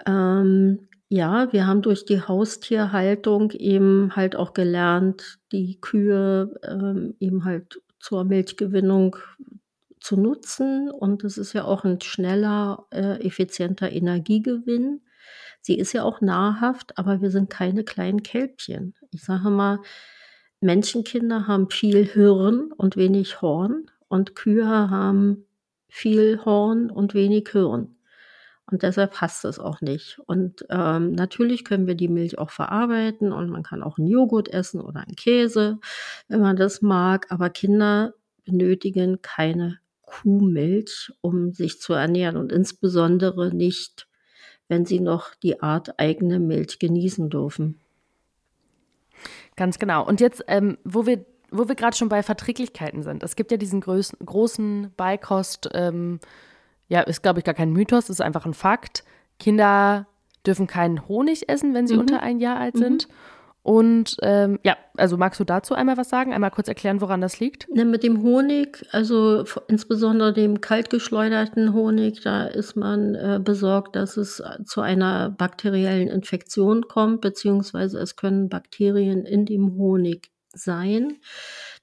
ähm, 0.07 0.89
ja, 1.11 1.53
wir 1.53 1.67
haben 1.67 1.83
durch 1.83 2.05
die 2.05 2.23
Haustierhaltung 2.23 3.51
eben 3.51 4.15
halt 4.15 4.37
auch 4.37 4.55
gelernt, 4.55 5.41
die 5.51 5.81
Kühe 5.81 6.55
ähm, 6.63 7.17
eben 7.19 7.45
halt 7.45 7.83
zur 7.99 8.23
Milchgewinnung 8.25 9.17
zu 9.99 10.17
nutzen. 10.17 10.89
Und 10.89 11.25
es 11.25 11.37
ist 11.37 11.53
ja 11.53 11.65
auch 11.65 11.85
ein 11.85 12.01
schneller, 12.01 12.87
äh, 12.93 13.27
effizienter 13.27 13.91
Energiegewinn. 13.91 15.01
Sie 15.61 15.77
ist 15.77 15.93
ja 15.93 16.05
auch 16.05 16.21
nahrhaft, 16.21 16.97
aber 16.97 17.21
wir 17.21 17.33
sind 17.33 17.51
keine 17.51 17.83
kleinen 17.83 18.23
Kälbchen. 18.23 18.95
Ich 19.11 19.25
sage 19.25 19.51
mal, 19.51 19.81
Menschenkinder 20.61 21.49
haben 21.49 21.71
viel 21.71 22.07
Hirn 22.07 22.71
und 22.77 22.97
wenig 22.97 23.43
Horn 23.43 23.91
und 24.07 24.37
Kühe 24.37 24.91
haben 24.91 25.45
viel 25.89 26.45
Horn 26.45 26.89
und 26.89 27.15
wenig 27.15 27.49
Hirn. 27.51 27.97
Und 28.71 28.83
deshalb 28.83 29.15
passt 29.15 29.45
es 29.45 29.59
auch 29.59 29.81
nicht. 29.81 30.21
Und 30.27 30.65
ähm, 30.71 31.13
natürlich 31.13 31.65
können 31.65 31.87
wir 31.87 31.95
die 31.95 32.09
Milch 32.09 32.39
auch 32.39 32.51
verarbeiten 32.51 33.33
und 33.33 33.51
man 33.51 33.63
kann 33.63 33.83
auch 33.83 33.99
einen 33.99 34.07
Joghurt 34.07 34.49
essen 34.49 34.81
oder 34.81 35.01
einen 35.01 35.17
Käse, 35.17 35.79
wenn 36.29 36.41
man 36.41 36.57
das 36.57 36.83
mag. 36.83 37.27
Aber 37.31 37.51
Kinder 37.51 38.15
benötigen 38.45 39.23
keine 39.23 39.79
Kuhmilch, 40.03 41.13
um 41.21 41.53
sich 41.53 41.81
zu 41.81 41.93
ernähren 41.95 42.37
und 42.37 42.53
insbesondere 42.53 43.55
nicht, 43.55 44.09
wenn 44.69 44.85
sie 44.85 45.01
noch 45.01 45.35
die 45.35 45.63
Art 45.63 45.99
eigene 45.99 46.39
Milch 46.39 46.79
genießen 46.79 47.31
dürfen. 47.31 47.81
Ganz 49.57 49.79
genau. 49.79 50.07
Und 50.07 50.21
jetzt, 50.21 50.45
ähm, 50.47 50.79
wo 50.85 51.07
wir 51.07 51.25
wo 51.53 51.69
wir 51.69 51.75
gerade 51.75 51.97
schon 51.97 52.09
bei 52.09 52.23
Verträglichkeiten 52.23 53.03
sind. 53.03 53.25
Es 53.25 53.35
gibt 53.35 53.51
ja 53.51 53.57
diesen 53.57 53.81
großen, 53.81 54.19
großen 54.25 54.93
Beikost- 54.97 55.69
ähm, 55.75 56.21
ja, 56.91 57.01
ist, 57.01 57.23
glaube 57.23 57.39
ich, 57.39 57.45
gar 57.45 57.55
kein 57.55 57.73
Mythos, 57.73 58.11
ist 58.11 58.21
einfach 58.21 58.45
ein 58.45 58.53
Fakt. 58.53 59.05
Kinder 59.39 60.07
dürfen 60.47 60.67
keinen 60.67 61.09
Honig 61.09 61.49
essen, 61.49 61.73
wenn 61.73 61.87
sie 61.87 61.95
mhm. 61.95 62.01
unter 62.01 62.21
ein 62.21 62.41
Jahr 62.41 62.59
alt 62.59 62.77
sind. 62.77 63.09
Mhm. 63.09 63.15
Und 63.63 64.17
ähm, 64.23 64.59
ja, 64.65 64.77
also 64.97 65.17
magst 65.19 65.39
du 65.39 65.45
dazu 65.45 65.75
einmal 65.75 65.99
was 65.99 66.09
sagen? 66.09 66.33
Einmal 66.33 66.51
kurz 66.51 66.67
erklären, 66.67 67.01
woran 67.03 67.21
das 67.21 67.41
liegt? 67.41 67.69
Ja, 67.73 67.85
mit 67.85 68.03
dem 68.03 68.23
Honig, 68.23 68.87
also 68.91 69.45
insbesondere 69.69 70.33
dem 70.33 70.63
kaltgeschleuderten 70.63 71.75
Honig, 71.75 72.23
da 72.23 72.47
ist 72.47 72.75
man 72.75 73.15
äh, 73.15 73.39
besorgt, 73.43 73.97
dass 73.97 74.17
es 74.17 74.43
zu 74.65 74.81
einer 74.81 75.31
bakteriellen 75.31 76.09
Infektion 76.09 76.89
kommt, 76.89 77.21
beziehungsweise 77.21 77.99
es 77.99 78.17
können 78.17 78.49
Bakterien 78.49 79.27
in 79.27 79.45
dem 79.45 79.77
Honig 79.77 80.31
sein. 80.55 81.19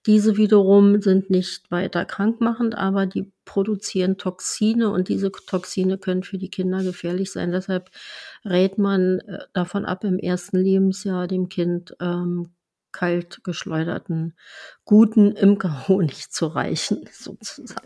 Diese 0.08 0.38
wiederum 0.38 1.02
sind 1.02 1.30
nicht 1.30 1.70
weiter 1.70 2.06
krankmachend, 2.06 2.76
aber 2.76 3.06
die 3.06 3.32
produzieren 3.44 4.18
Toxine 4.18 4.90
und 4.90 5.10
diese 5.10 5.32
Toxine 5.32 5.98
können 5.98 6.24
für 6.24 6.38
die 6.38 6.50
Kinder 6.50 6.82
gefährlich 6.82 7.32
sein. 7.32 7.52
Deshalb 7.52 7.92
rät 8.46 8.78
man 8.78 9.20
äh, 9.20 9.40
davon 9.54 9.86
ab, 9.86 10.06
im 10.06 10.18
ersten 10.18 10.58
Lebensjahr 10.58 11.28
dem 11.28 11.50
Kind 11.50 11.96
ähm, 12.00 12.50
kalt 12.98 13.44
geschleuderten 13.44 14.34
guten 14.86 15.34
Imkerhonig 15.34 16.30
zu 16.32 16.48
reichen, 16.48 17.08
sozusagen. 17.12 17.82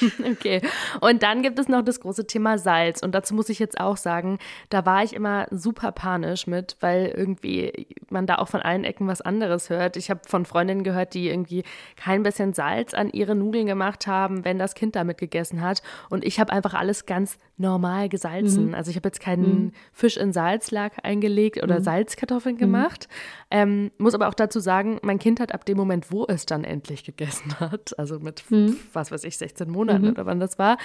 Okay. 0.30 0.62
Und 1.00 1.22
dann 1.22 1.42
gibt 1.42 1.58
es 1.58 1.68
noch 1.68 1.82
das 1.82 2.00
große 2.00 2.26
Thema 2.26 2.58
Salz. 2.58 3.02
Und 3.02 3.14
dazu 3.14 3.34
muss 3.34 3.48
ich 3.48 3.58
jetzt 3.58 3.78
auch 3.80 3.96
sagen, 3.96 4.38
da 4.70 4.86
war 4.86 5.02
ich 5.02 5.12
immer 5.12 5.46
super 5.50 5.92
panisch 5.92 6.46
mit, 6.46 6.76
weil 6.80 7.06
irgendwie 7.06 7.88
man 8.08 8.26
da 8.26 8.36
auch 8.36 8.48
von 8.48 8.62
allen 8.62 8.84
Ecken 8.84 9.06
was 9.08 9.20
anderes 9.20 9.68
hört. 9.68 9.96
Ich 9.96 10.10
habe 10.10 10.20
von 10.26 10.44
Freundinnen 10.44 10.84
gehört, 10.84 11.14
die 11.14 11.28
irgendwie 11.28 11.64
kein 11.96 12.22
bisschen 12.22 12.54
Salz 12.54 12.94
an 12.94 13.10
ihre 13.10 13.34
Nudeln 13.34 13.66
gemacht 13.66 14.06
haben, 14.06 14.44
wenn 14.44 14.58
das 14.58 14.74
Kind 14.74 14.96
damit 14.96 15.18
gegessen 15.18 15.60
hat. 15.60 15.82
Und 16.08 16.24
ich 16.24 16.40
habe 16.40 16.52
einfach 16.52 16.74
alles 16.74 17.06
ganz 17.06 17.38
normal 17.56 18.08
gesalzen. 18.08 18.68
Mhm. 18.68 18.74
Also 18.74 18.90
ich 18.90 18.96
habe 18.96 19.08
jetzt 19.08 19.20
keinen 19.20 19.64
mhm. 19.64 19.72
Fisch 19.92 20.16
in 20.16 20.32
Salzlack 20.32 20.92
eingelegt 21.02 21.62
oder 21.62 21.78
mhm. 21.80 21.84
Salzkartoffeln 21.84 22.54
mhm. 22.56 22.60
gemacht. 22.60 23.08
Ähm, 23.50 23.90
muss 23.98 24.14
aber 24.14 24.28
auch 24.28 24.34
dazu 24.34 24.49
dazu 24.50 24.60
sagen, 24.60 24.98
mein 25.02 25.18
Kind 25.18 25.38
hat 25.40 25.54
ab 25.54 25.64
dem 25.64 25.76
Moment, 25.76 26.10
wo 26.10 26.26
es 26.26 26.44
dann 26.44 26.64
endlich 26.64 27.04
gegessen 27.04 27.58
hat, 27.60 27.96
also 27.98 28.18
mit, 28.18 28.42
mhm. 28.50 28.76
was 28.92 29.12
weiß 29.12 29.24
ich, 29.24 29.36
16 29.36 29.70
Monaten 29.70 30.06
mhm. 30.06 30.10
oder 30.10 30.26
wann 30.26 30.40
das 30.40 30.58
war, 30.58 30.76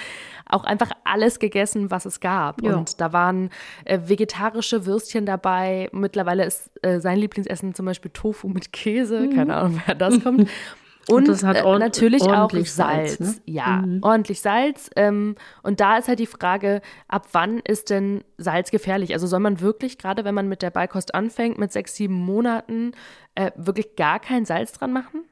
auch 0.45 0.63
einfach 0.63 0.91
alles 1.03 1.39
gegessen, 1.39 1.89
was 1.89 2.05
es 2.05 2.19
gab. 2.19 2.61
Ja. 2.61 2.75
Und 2.75 3.01
da 3.01 3.11
waren 3.11 3.49
äh, 3.85 3.99
vegetarische 4.05 4.85
Würstchen 4.85 5.25
dabei. 5.25 5.89
Mittlerweile 5.91 6.45
ist 6.45 6.69
äh, 6.83 6.99
sein 6.99 7.17
Lieblingsessen 7.17 7.73
zum 7.73 7.85
Beispiel 7.85 8.11
Tofu 8.11 8.47
mit 8.47 8.71
Käse. 8.71 9.21
Mhm. 9.21 9.35
Keine 9.35 9.55
Ahnung, 9.55 9.81
wer 9.85 9.95
das 9.95 10.21
kommt. 10.21 10.47
Und, 11.07 11.29
und 11.29 11.43
äh, 11.43 11.79
natürlich 11.79 12.23
auch 12.23 12.49
Salz. 12.51 12.75
Salz 12.75 13.19
ne? 13.19 13.35
Ja, 13.45 13.83
mhm. 13.85 13.99
ordentlich 14.01 14.41
Salz. 14.41 14.89
Ähm, 14.95 15.35
und 15.61 15.79
da 15.79 15.97
ist 15.97 16.07
halt 16.07 16.19
die 16.19 16.25
Frage, 16.25 16.81
ab 17.07 17.27
wann 17.31 17.59
ist 17.59 17.89
denn 17.89 18.23
Salz 18.37 18.71
gefährlich? 18.71 19.13
Also 19.13 19.27
soll 19.27 19.39
man 19.39 19.61
wirklich, 19.61 19.97
gerade 19.97 20.25
wenn 20.25 20.33
man 20.33 20.47
mit 20.47 20.61
der 20.61 20.71
Beikost 20.71 21.13
anfängt, 21.13 21.57
mit 21.57 21.71
sechs, 21.71 21.95
sieben 21.95 22.15
Monaten, 22.15 22.93
äh, 23.35 23.51
wirklich 23.55 23.95
gar 23.95 24.19
kein 24.19 24.45
Salz 24.45 24.71
dran 24.71 24.93
machen? 24.93 25.25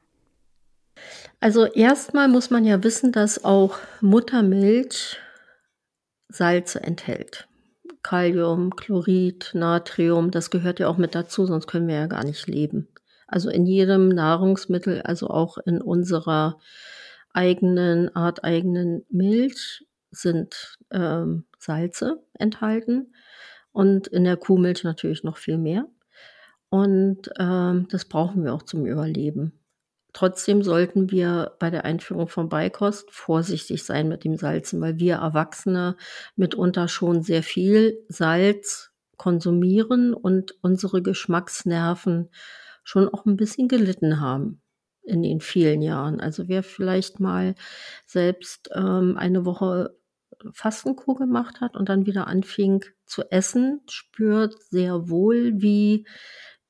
Also 1.40 1.64
erstmal 1.64 2.28
muss 2.28 2.50
man 2.50 2.64
ja 2.64 2.82
wissen, 2.84 3.10
dass 3.10 3.44
auch 3.44 3.78
Muttermilch 4.00 5.18
Salze 6.28 6.82
enthält. 6.82 7.48
Kalium, 8.02 8.76
Chlorid, 8.76 9.50
Natrium, 9.54 10.30
das 10.30 10.50
gehört 10.50 10.78
ja 10.78 10.88
auch 10.88 10.98
mit 10.98 11.14
dazu, 11.14 11.46
sonst 11.46 11.66
können 11.66 11.88
wir 11.88 11.96
ja 11.96 12.06
gar 12.06 12.24
nicht 12.24 12.46
leben. 12.46 12.88
Also 13.26 13.50
in 13.50 13.66
jedem 13.66 14.08
Nahrungsmittel, 14.08 15.02
also 15.02 15.28
auch 15.28 15.58
in 15.58 15.80
unserer 15.80 16.58
eigenen, 17.32 18.14
arteigenen 18.14 19.04
Milch 19.10 19.84
sind 20.10 20.78
ähm, 20.90 21.44
Salze 21.58 22.22
enthalten 22.34 23.14
und 23.72 24.06
in 24.06 24.24
der 24.24 24.36
Kuhmilch 24.36 24.84
natürlich 24.84 25.24
noch 25.24 25.36
viel 25.36 25.58
mehr. 25.58 25.86
Und 26.70 27.30
ähm, 27.38 27.86
das 27.90 28.04
brauchen 28.04 28.44
wir 28.44 28.54
auch 28.54 28.62
zum 28.62 28.86
Überleben. 28.86 29.60
Trotzdem 30.12 30.62
sollten 30.62 31.10
wir 31.10 31.56
bei 31.58 31.70
der 31.70 31.84
Einführung 31.84 32.28
von 32.28 32.48
Beikost 32.48 33.10
vorsichtig 33.10 33.84
sein 33.84 34.08
mit 34.08 34.22
dem 34.22 34.36
Salzen, 34.36 34.80
weil 34.80 34.98
wir 35.00 35.16
Erwachsene 35.16 35.96
mitunter 36.36 36.86
schon 36.86 37.22
sehr 37.22 37.42
viel 37.42 37.98
Salz 38.08 38.92
konsumieren 39.16 40.14
und 40.14 40.54
unsere 40.62 41.02
Geschmacksnerven 41.02 42.30
schon 42.84 43.08
auch 43.08 43.26
ein 43.26 43.36
bisschen 43.36 43.68
gelitten 43.68 44.20
haben 44.20 44.60
in 45.02 45.22
den 45.22 45.40
vielen 45.40 45.82
Jahren. 45.82 46.20
Also 46.20 46.48
wer 46.48 46.62
vielleicht 46.62 47.20
mal 47.20 47.54
selbst 48.06 48.70
ähm, 48.74 49.16
eine 49.18 49.44
Woche 49.44 49.96
Fastenkur 50.52 51.16
gemacht 51.16 51.60
hat 51.60 51.76
und 51.76 51.88
dann 51.88 52.06
wieder 52.06 52.26
anfing 52.26 52.84
zu 53.06 53.22
essen, 53.30 53.80
spürt 53.88 54.60
sehr 54.62 55.08
wohl, 55.08 55.60
wie, 55.60 56.06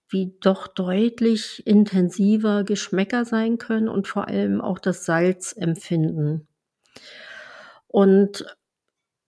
wie 0.09 0.37
doch 0.41 0.69
deutlich 0.69 1.67
intensiver 1.67 2.65
Geschmäcker 2.65 3.25
sein 3.25 3.59
können 3.59 3.89
und 3.89 4.07
vor 4.07 4.29
allem 4.29 4.61
auch 4.61 4.79
das 4.79 5.05
Salzempfinden. 5.05 6.47
Und 7.87 8.45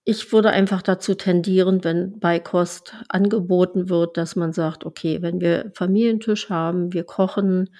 ich 0.09 0.31
würde 0.31 0.51
einfach 0.51 0.81
dazu 0.81 1.15
tendieren, 1.15 1.83
wenn 1.83 2.17
Beikost 2.17 2.95
angeboten 3.09 3.89
wird, 3.89 4.15
dass 4.15 4.37
man 4.37 4.53
sagt, 4.53 4.85
okay, 4.85 5.21
wenn 5.21 5.41
wir 5.41 5.69
Familientisch 5.75 6.49
haben, 6.49 6.93
wir 6.93 7.03
kochen, 7.03 7.75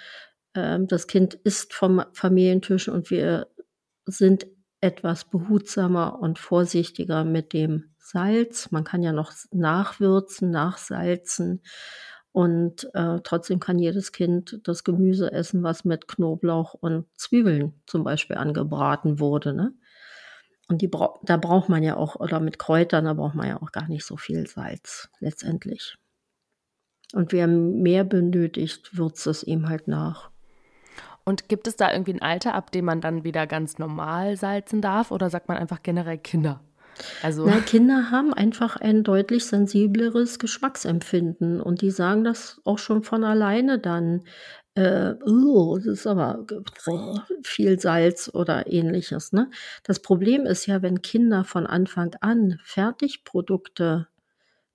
äh, 0.53 0.77
das 0.81 1.07
Kind 1.07 1.35
isst 1.35 1.73
vom 1.73 2.03
Familientisch 2.11 2.89
und 2.89 3.11
wir 3.11 3.47
sind 4.05 4.45
etwas 4.81 5.23
behutsamer 5.29 6.19
und 6.19 6.37
vorsichtiger 6.37 7.23
mit 7.23 7.53
dem 7.53 7.95
Salz. 7.97 8.71
Man 8.71 8.83
kann 8.83 9.03
ja 9.03 9.13
noch 9.13 9.31
nachwürzen, 9.51 10.51
nachsalzen. 10.51 11.61
Und 12.33 12.89
äh, 12.93 13.21
trotzdem 13.23 13.61
kann 13.61 13.79
jedes 13.79 14.11
Kind 14.11 14.59
das 14.65 14.83
Gemüse 14.83 15.31
essen, 15.31 15.63
was 15.63 15.85
mit 15.85 16.09
Knoblauch 16.09 16.73
und 16.73 17.05
Zwiebeln 17.15 17.81
zum 17.85 18.03
Beispiel 18.03 18.35
angebraten 18.35 19.21
wurde. 19.21 19.53
Ne? 19.53 19.71
Und 20.67 20.81
die 20.81 20.87
bra 20.87 21.17
da 21.23 21.37
braucht 21.37 21.69
man 21.69 21.83
ja 21.83 21.95
auch, 21.95 22.15
oder 22.15 22.39
mit 22.39 22.59
Kräutern, 22.59 23.05
da 23.05 23.13
braucht 23.13 23.35
man 23.35 23.47
ja 23.47 23.61
auch 23.61 23.71
gar 23.71 23.87
nicht 23.87 24.05
so 24.05 24.17
viel 24.17 24.47
Salz 24.47 25.09
letztendlich. 25.19 25.95
Und 27.13 27.31
wer 27.31 27.47
mehr 27.47 28.03
benötigt, 28.03 28.97
würzt 28.97 29.25
es 29.27 29.43
ihm 29.43 29.69
halt 29.69 29.87
nach. 29.87 30.29
Und 31.23 31.49
gibt 31.49 31.67
es 31.67 31.75
da 31.75 31.91
irgendwie 31.91 32.13
ein 32.13 32.21
Alter, 32.21 32.53
ab 32.53 32.71
dem 32.71 32.85
man 32.85 33.01
dann 33.01 33.23
wieder 33.23 33.47
ganz 33.47 33.77
normal 33.79 34.37
salzen 34.37 34.81
darf? 34.81 35.11
Oder 35.11 35.29
sagt 35.29 35.47
man 35.47 35.57
einfach 35.57 35.83
generell 35.83 36.17
Kinder? 36.17 36.61
Also 37.21 37.45
Na, 37.45 37.59
Kinder 37.59 38.11
haben 38.11 38.33
einfach 38.33 38.75
ein 38.77 39.03
deutlich 39.03 39.45
sensibleres 39.45 40.39
Geschmacksempfinden 40.39 41.61
und 41.61 41.81
die 41.81 41.91
sagen 41.91 42.23
das 42.23 42.59
auch 42.65 42.79
schon 42.79 43.03
von 43.03 43.23
alleine 43.23 43.77
dann 43.77 44.23
äh, 44.77 45.15
oh, 45.25 45.77
das 45.77 45.87
ist 45.87 46.07
aber 46.07 46.45
viel 47.41 47.79
Salz 47.79 48.29
oder 48.31 48.71
ähnliches. 48.71 49.33
Ne? 49.33 49.49
Das 49.83 49.99
Problem 49.99 50.45
ist 50.45 50.67
ja, 50.67 50.83
wenn 50.83 51.01
Kinder 51.01 51.43
von 51.43 51.65
Anfang 51.65 52.15
an 52.21 52.59
Fertigprodukte 52.63 54.07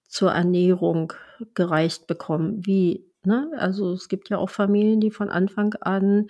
zur 0.09 0.33
Ernährung 0.33 1.13
gereicht 1.55 2.09
bekommen, 2.09 2.67
wie, 2.67 3.07
ne? 3.23 3.49
also 3.57 3.93
es 3.93 4.09
gibt 4.09 4.29
ja 4.29 4.39
auch 4.39 4.51
Familien, 4.51 5.01
die 5.01 5.13
von 5.13 5.29
Anfang 5.29 5.75
an 5.75 6.27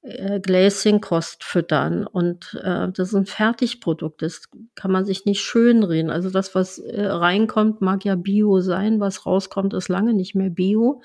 äh, 0.00 0.40
füttern 1.40 2.06
und 2.06 2.58
äh, 2.62 2.88
das 2.90 3.08
ist 3.08 3.14
ein 3.14 3.26
Fertigprodukt, 3.26 4.22
das 4.22 4.48
kann 4.74 4.90
man 4.90 5.04
sich 5.04 5.26
nicht 5.26 5.40
schönreden. 5.42 6.10
Also 6.10 6.30
das, 6.30 6.54
was 6.54 6.78
äh, 6.78 7.06
reinkommt, 7.06 7.82
mag 7.82 8.04
ja 8.04 8.14
Bio 8.14 8.60
sein, 8.60 8.98
was 9.00 9.26
rauskommt, 9.26 9.74
ist 9.74 9.88
lange 9.88 10.14
nicht 10.14 10.34
mehr 10.34 10.50
Bio. 10.50 11.02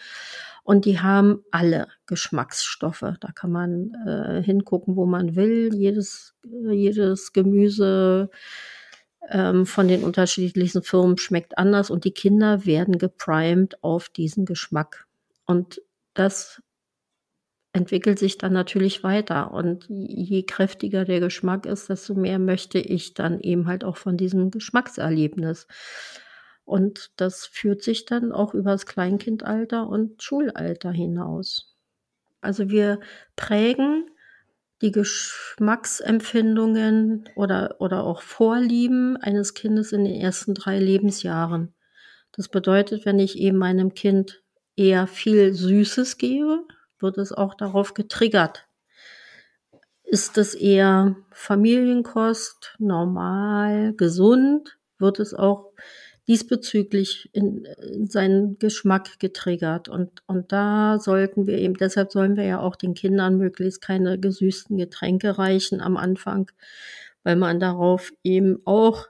Und 0.63 0.85
die 0.85 0.99
haben 0.99 1.43
alle 1.51 1.87
Geschmacksstoffe. 2.05 3.13
Da 3.19 3.31
kann 3.33 3.51
man 3.51 3.93
äh, 4.05 4.41
hingucken, 4.43 4.95
wo 4.95 5.05
man 5.05 5.35
will. 5.35 5.73
Jedes, 5.73 6.35
äh, 6.45 6.73
jedes 6.73 7.33
Gemüse 7.33 8.29
ähm, 9.29 9.65
von 9.65 9.87
den 9.87 10.03
unterschiedlichsten 10.03 10.83
Firmen 10.83 11.17
schmeckt 11.17 11.57
anders 11.57 11.89
und 11.89 12.05
die 12.05 12.13
Kinder 12.13 12.65
werden 12.65 12.97
geprimed 12.97 13.83
auf 13.83 14.09
diesen 14.09 14.45
Geschmack. 14.45 15.07
Und 15.45 15.81
das 16.13 16.61
entwickelt 17.73 18.19
sich 18.19 18.37
dann 18.37 18.53
natürlich 18.53 19.03
weiter. 19.03 19.51
Und 19.51 19.85
je 19.89 20.43
kräftiger 20.43 21.05
der 21.05 21.19
Geschmack 21.19 21.65
ist, 21.65 21.89
desto 21.89 22.15
mehr 22.15 22.39
möchte 22.39 22.79
ich 22.79 23.13
dann 23.13 23.39
eben 23.39 23.67
halt 23.67 23.83
auch 23.83 23.97
von 23.97 24.17
diesem 24.17 24.51
Geschmackserlebnis. 24.51 25.67
Und 26.69 27.11
das 27.15 27.47
führt 27.47 27.81
sich 27.81 28.05
dann 28.05 28.31
auch 28.31 28.53
über 28.53 28.73
das 28.73 28.85
Kleinkindalter 28.85 29.89
und 29.89 30.21
Schulalter 30.21 30.91
hinaus. 30.91 31.75
Also 32.41 32.69
wir 32.69 32.99
prägen 33.35 34.05
die 34.83 34.91
Geschmacksempfindungen 34.91 37.27
oder, 37.35 37.77
oder 37.79 38.03
auch 38.03 38.21
Vorlieben 38.21 39.17
eines 39.17 39.55
Kindes 39.55 39.93
in 39.93 40.05
den 40.05 40.21
ersten 40.21 40.53
drei 40.53 40.77
Lebensjahren. 40.77 41.73
Das 42.33 42.49
bedeutet, 42.49 43.03
wenn 43.03 43.17
ich 43.17 43.39
eben 43.39 43.57
meinem 43.57 43.95
Kind 43.95 44.43
eher 44.75 45.07
viel 45.07 45.55
Süßes 45.55 46.19
gebe, 46.19 46.67
wird 46.99 47.17
es 47.17 47.31
auch 47.31 47.55
darauf 47.55 47.95
getriggert. 47.95 48.67
Ist 50.03 50.37
es 50.37 50.53
eher 50.53 51.15
Familienkost, 51.31 52.75
normal, 52.77 53.95
gesund, 53.95 54.77
wird 54.99 55.19
es 55.19 55.33
auch 55.33 55.71
diesbezüglich 56.29 57.27
in, 57.33 57.65
in 57.65 58.05
seinen 58.05 58.59
Geschmack 58.59 59.17
getriggert. 59.17 59.89
Und, 59.89 60.21
und 60.27 60.51
da 60.51 60.99
sollten 60.99 61.47
wir 61.47 61.57
eben, 61.57 61.73
deshalb 61.73 62.11
sollen 62.11 62.37
wir 62.37 62.43
ja 62.43 62.59
auch 62.59 62.75
den 62.75 62.93
Kindern 62.93 63.37
möglichst 63.37 63.81
keine 63.81 64.19
gesüßten 64.19 64.77
Getränke 64.77 65.39
reichen 65.39 65.81
am 65.81 65.97
Anfang, 65.97 66.51
weil 67.23 67.35
man 67.35 67.59
darauf 67.59 68.13
eben 68.23 68.59
auch 68.65 69.07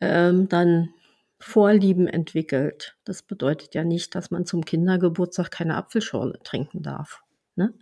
ähm, 0.00 0.48
dann 0.48 0.90
Vorlieben 1.38 2.06
entwickelt. 2.06 2.96
Das 3.04 3.22
bedeutet 3.22 3.74
ja 3.74 3.82
nicht, 3.82 4.14
dass 4.14 4.30
man 4.30 4.46
zum 4.46 4.64
Kindergeburtstag 4.64 5.50
keine 5.50 5.74
Apfelschorle 5.74 6.38
trinken 6.44 6.82
darf. 6.82 7.20
Ne? 7.56 7.74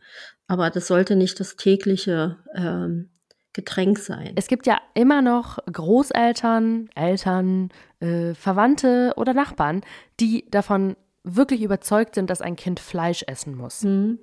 Aber 0.47 0.71
das 0.71 0.87
sollte 0.87 1.15
nicht 1.15 1.39
das 1.41 1.57
tägliche 1.57 2.39
ähm, 2.55 3.11
Getränk 3.55 3.99
sein. 3.99 4.33
Es 4.35 4.49
gibt 4.49 4.67
ja 4.67 4.79
immer 4.95 5.23
noch 5.23 5.59
Großeltern, 5.73 6.91
Eltern, 6.95 7.71
äh, 8.01 8.35
Verwandte 8.35 9.15
oder 9.17 9.33
Nachbarn, 9.33 9.83
die 10.21 10.45
davon 10.51 10.97
wirklich 11.23 11.63
überzeugt 11.63 12.17
sind, 12.17 12.29
dass 12.31 12.43
ein 12.43 12.57
Kind 12.57 12.81
Fleisch 12.81 13.25
essen 13.27 13.57
muss, 13.57 13.83
mhm. 13.83 14.19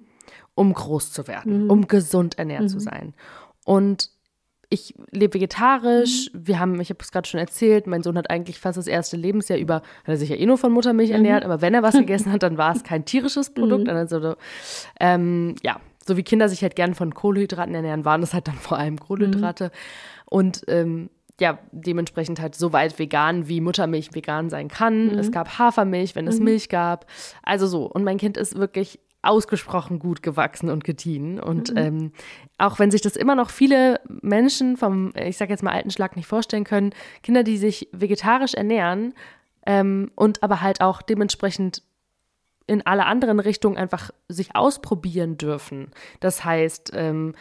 um 0.54 0.74
groß 0.74 1.12
zu 1.14 1.28
werden, 1.28 1.64
mhm. 1.64 1.72
um 1.72 1.88
gesund 1.88 2.38
ernährt 2.38 2.64
mhm. 2.64 2.68
zu 2.68 2.80
sein. 2.80 3.14
Und 3.66 4.12
ich 4.70 4.96
lebe 5.12 5.36
vegetarisch. 5.36 6.32
Mhm. 6.34 6.48
Wir 6.48 6.60
haben, 6.60 6.82
ich 6.82 6.90
habe 6.90 7.00
es 7.02 7.12
gerade 7.12 7.28
schon 7.28 7.40
erzählt, 7.40 7.88
mein 7.88 8.04
Sohn 8.04 8.18
hat 8.18 8.30
eigentlich 8.30 8.60
fast 8.60 8.78
das 8.78 8.88
erste 8.88 9.18
Lebensjahr 9.18 9.60
über, 9.60 9.76
hat 9.76 10.08
er 10.08 10.18
sich 10.18 10.30
ja 10.30 10.36
eh 10.36 10.46
nur 10.46 10.58
von 10.58 10.72
Muttermilch 10.72 11.10
mhm. 11.10 11.16
ernährt, 11.16 11.46
aber 11.46 11.62
wenn 11.62 11.74
er 11.74 11.84
was 11.84 11.96
gegessen 11.98 12.32
hat, 12.32 12.44
dann 12.44 12.58
war 12.58 12.76
es 12.76 12.84
kein 12.84 13.06
tierisches 13.06 13.54
Produkt. 13.54 13.86
Mhm. 13.86 13.90
Also, 13.90 14.36
ähm, 15.00 15.56
ja, 15.64 15.80
so 16.06 16.18
wie 16.18 16.24
Kinder 16.24 16.50
sich 16.50 16.62
halt 16.62 16.76
gern 16.76 16.96
von 16.96 17.14
Kohlenhydraten 17.14 17.74
ernähren, 17.76 18.06
waren 18.06 18.24
es 18.24 18.34
halt 18.34 18.48
dann 18.48 18.56
vor 18.56 18.78
allem 18.78 19.00
Kohlenhydrate. 19.00 19.66
Mhm. 19.66 19.70
Und 20.26 20.64
ähm, 20.68 21.10
ja, 21.40 21.58
dementsprechend 21.72 22.40
halt 22.40 22.56
so 22.56 22.72
weit 22.72 23.00
vegan, 23.00 23.48
wie 23.48 23.62
Muttermilch 23.62 24.14
vegan 24.14 24.50
sein 24.50 24.68
kann. 24.68 25.08
Mhm. 25.08 25.20
Es 25.20 25.32
gab 25.32 25.58
Hafermilch, 25.58 26.16
wenn 26.16 26.28
es 26.28 26.40
mhm. 26.40 26.46
Milch 26.46 26.70
gab. 26.70 27.08
Also 27.44 27.68
so. 27.68 27.86
Und 27.86 28.04
mein 28.04 28.18
Kind 28.18 28.38
ist 28.38 28.56
wirklich 28.56 29.00
ausgesprochen 29.24 30.00
gut 30.00 30.24
gewachsen 30.24 30.70
und 30.70 30.84
gediehen. 30.84 31.40
Und 31.40 31.72
mhm. 31.72 31.78
ähm, 31.78 32.12
auch 32.58 32.80
wenn 32.80 32.92
sich 32.92 33.02
das 33.02 33.16
immer 33.16 33.36
noch 33.36 33.50
viele 33.50 34.00
Menschen 34.08 34.78
vom, 34.78 35.14
ich 35.16 35.38
sage 35.38 35.52
jetzt 35.52 35.64
mal, 35.64 35.74
alten 35.74 35.92
Schlag 35.92 36.16
nicht 36.16 36.28
vorstellen 36.28 36.64
können, 36.64 36.92
Kinder, 37.24 37.44
die 37.44 37.58
sich 37.58 37.90
vegetarisch 37.92 38.54
ernähren 38.54 39.14
ähm, 39.66 40.12
und 40.16 40.44
aber 40.44 40.62
halt 40.62 40.82
auch 40.82 41.02
dementsprechend 41.02 41.84
in 42.72 42.86
alle 42.86 43.06
anderen 43.06 43.42
Richtungen 43.42 43.78
einfach 43.78 44.12
sich 44.30 44.56
ausprobieren 44.56 45.38
dürfen. 45.38 45.92
Das 46.22 46.46
heißt, 46.46 46.92
ähm, 46.96 47.34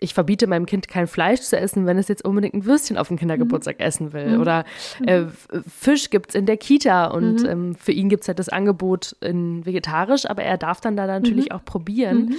ich 0.00 0.14
verbiete 0.14 0.46
meinem 0.46 0.66
Kind 0.66 0.86
kein 0.86 1.08
Fleisch 1.08 1.40
zu 1.40 1.58
essen, 1.58 1.84
wenn 1.84 1.98
es 1.98 2.06
jetzt 2.06 2.24
unbedingt 2.24 2.54
ein 2.54 2.64
Würstchen 2.64 2.96
auf 2.96 3.08
dem 3.08 3.16
Kindergeburtstag 3.16 3.80
mhm. 3.80 3.84
essen 3.84 4.12
will. 4.12 4.36
Mhm. 4.36 4.40
Oder 4.40 4.64
äh, 5.04 5.24
Fisch 5.66 6.10
gibt 6.10 6.30
es 6.30 6.34
in 6.36 6.46
der 6.46 6.56
Kita 6.56 7.06
und 7.06 7.42
mhm. 7.42 7.48
ähm, 7.48 7.74
für 7.74 7.90
ihn 7.90 8.08
gibt 8.08 8.22
es 8.22 8.28
halt 8.28 8.38
das 8.38 8.48
Angebot 8.48 9.16
in 9.20 9.66
vegetarisch, 9.66 10.26
aber 10.26 10.44
er 10.44 10.58
darf 10.58 10.80
dann 10.80 10.96
da 10.96 11.08
natürlich 11.08 11.46
mhm. 11.46 11.56
auch 11.56 11.64
probieren. 11.64 12.26
Mhm. 12.26 12.36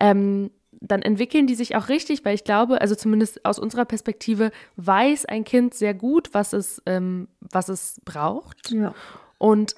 Ähm, 0.00 0.50
dann 0.80 1.02
entwickeln 1.02 1.46
die 1.46 1.54
sich 1.54 1.76
auch 1.76 1.90
richtig, 1.90 2.24
weil 2.24 2.34
ich 2.34 2.44
glaube, 2.44 2.80
also 2.80 2.94
zumindest 2.94 3.44
aus 3.44 3.58
unserer 3.58 3.84
Perspektive, 3.84 4.50
weiß 4.76 5.26
ein 5.26 5.44
Kind 5.44 5.74
sehr 5.74 5.92
gut, 5.92 6.30
was 6.32 6.54
es, 6.54 6.82
ähm, 6.86 7.28
was 7.40 7.68
es 7.68 8.00
braucht. 8.06 8.70
Ja. 8.70 8.94
Und 9.36 9.76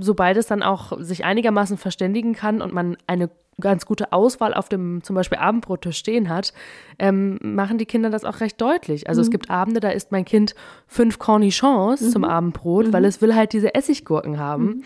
sobald 0.00 0.36
es 0.36 0.46
dann 0.46 0.62
auch 0.62 0.92
sich 1.00 1.24
einigermaßen 1.24 1.78
verständigen 1.78 2.34
kann 2.34 2.62
und 2.62 2.72
man 2.72 2.96
eine 3.06 3.30
ganz 3.60 3.86
gute 3.86 4.12
Auswahl 4.12 4.54
auf 4.54 4.68
dem 4.68 5.02
zum 5.02 5.16
Beispiel 5.16 5.38
Abendbrottisch 5.38 5.98
stehen 5.98 6.28
hat, 6.28 6.52
ähm, 6.98 7.38
machen 7.42 7.78
die 7.78 7.86
Kinder 7.86 8.10
das 8.10 8.24
auch 8.24 8.40
recht 8.40 8.60
deutlich. 8.60 9.08
Also 9.08 9.20
mhm. 9.20 9.24
es 9.24 9.30
gibt 9.30 9.50
Abende, 9.50 9.80
da 9.80 9.90
isst 9.90 10.12
mein 10.12 10.24
Kind 10.24 10.54
fünf 10.86 11.18
Cornichons 11.18 12.00
mhm. 12.00 12.10
zum 12.10 12.24
Abendbrot, 12.24 12.88
mhm. 12.88 12.92
weil 12.92 13.04
es 13.04 13.20
will 13.20 13.34
halt 13.34 13.52
diese 13.52 13.74
Essiggurken 13.74 14.38
haben. 14.38 14.64
Mhm. 14.64 14.84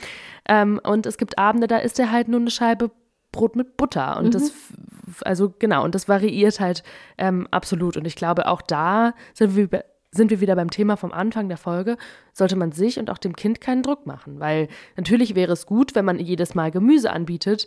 Ähm, 0.49 0.81
und 0.83 1.07
es 1.07 1.19
gibt 1.19 1.39
Abende, 1.39 1.67
da 1.67 1.79
isst 1.79 1.99
er 1.99 2.11
halt 2.11 2.29
nur 2.29 2.41
eine 2.41 2.51
Scheibe 2.51 2.91
Brot 3.31 3.57
mit 3.57 3.77
Butter. 3.77 4.19
Und 4.19 4.35
das, 4.35 4.51
mhm. 4.51 5.15
also 5.23 5.55
genau, 5.59 5.85
und 5.85 5.95
das 5.95 6.09
variiert 6.09 6.61
halt 6.61 6.83
ähm, 7.19 7.49
absolut. 7.51 7.97
Und 7.97 8.07
ich 8.07 8.17
glaube, 8.17 8.47
auch 8.47 8.63
da 8.63 9.15
sind 9.35 9.57
wir 9.57 9.85
sind 10.13 10.31
wir 10.31 10.41
wieder 10.41 10.55
beim 10.55 10.71
Thema 10.71 10.97
vom 10.97 11.11
Anfang 11.13 11.49
der 11.49 11.57
Folge, 11.57 11.97
sollte 12.33 12.57
man 12.57 12.73
sich 12.73 12.99
und 12.99 13.11
auch 13.11 13.19
dem 13.19 13.35
Kind 13.35 13.61
keinen 13.61 13.83
Druck 13.83 14.07
machen, 14.07 14.41
weil 14.41 14.69
natürlich 14.97 15.35
wäre 15.35 15.53
es 15.53 15.67
gut, 15.67 15.95
wenn 15.95 16.05
man 16.05 16.19
jedes 16.19 16.55
Mal 16.55 16.71
Gemüse 16.71 17.11
anbietet, 17.11 17.67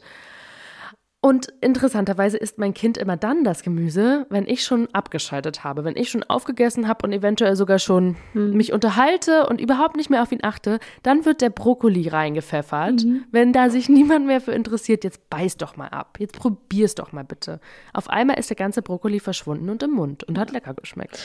und 1.26 1.52
interessanterweise 1.60 2.38
isst 2.38 2.60
mein 2.60 2.76
Kind 2.76 3.00
immer 3.00 3.18
dann 3.18 3.44
das 3.44 3.64
Gemüse, 3.64 4.28
wenn 4.30 4.48
ich 4.48 4.64
schon 4.64 4.88
abgeschaltet 4.94 5.64
habe, 5.64 5.84
wenn 5.84 5.96
ich 5.96 6.12
schon 6.12 6.22
aufgegessen 6.22 6.88
habe 6.88 7.04
und 7.04 7.14
eventuell 7.14 7.56
sogar 7.56 7.80
schon 7.80 8.16
mhm. 8.36 8.56
mich 8.56 8.74
unterhalte 8.74 9.48
und 9.48 9.60
überhaupt 9.60 9.96
nicht 9.96 10.12
mehr 10.12 10.22
auf 10.22 10.32
ihn 10.32 10.44
achte, 10.44 10.78
dann 11.02 11.26
wird 11.26 11.42
der 11.42 11.50
Brokkoli 11.50 12.10
reingepfeffert. 12.10 13.06
Mhm. 13.06 13.24
Wenn 13.32 13.54
da 13.54 13.72
sich 13.72 13.90
niemand 13.90 14.28
mehr 14.28 14.40
für 14.40 14.52
interessiert, 14.52 15.04
jetzt 15.04 15.28
beiß 15.32 15.58
doch 15.58 15.76
mal 15.78 15.88
ab, 15.88 16.18
jetzt 16.20 16.38
probier's 16.38 16.94
doch 16.94 17.12
mal 17.12 17.24
bitte. 17.24 17.60
Auf 17.92 18.08
einmal 18.08 18.38
ist 18.38 18.52
der 18.52 18.56
ganze 18.56 18.84
Brokkoli 18.84 19.20
verschwunden 19.20 19.72
und 19.72 19.82
im 19.82 19.94
Mund 19.94 20.26
und 20.26 20.38
hat 20.38 20.52
lecker 20.52 20.76
geschmeckt. 20.76 21.20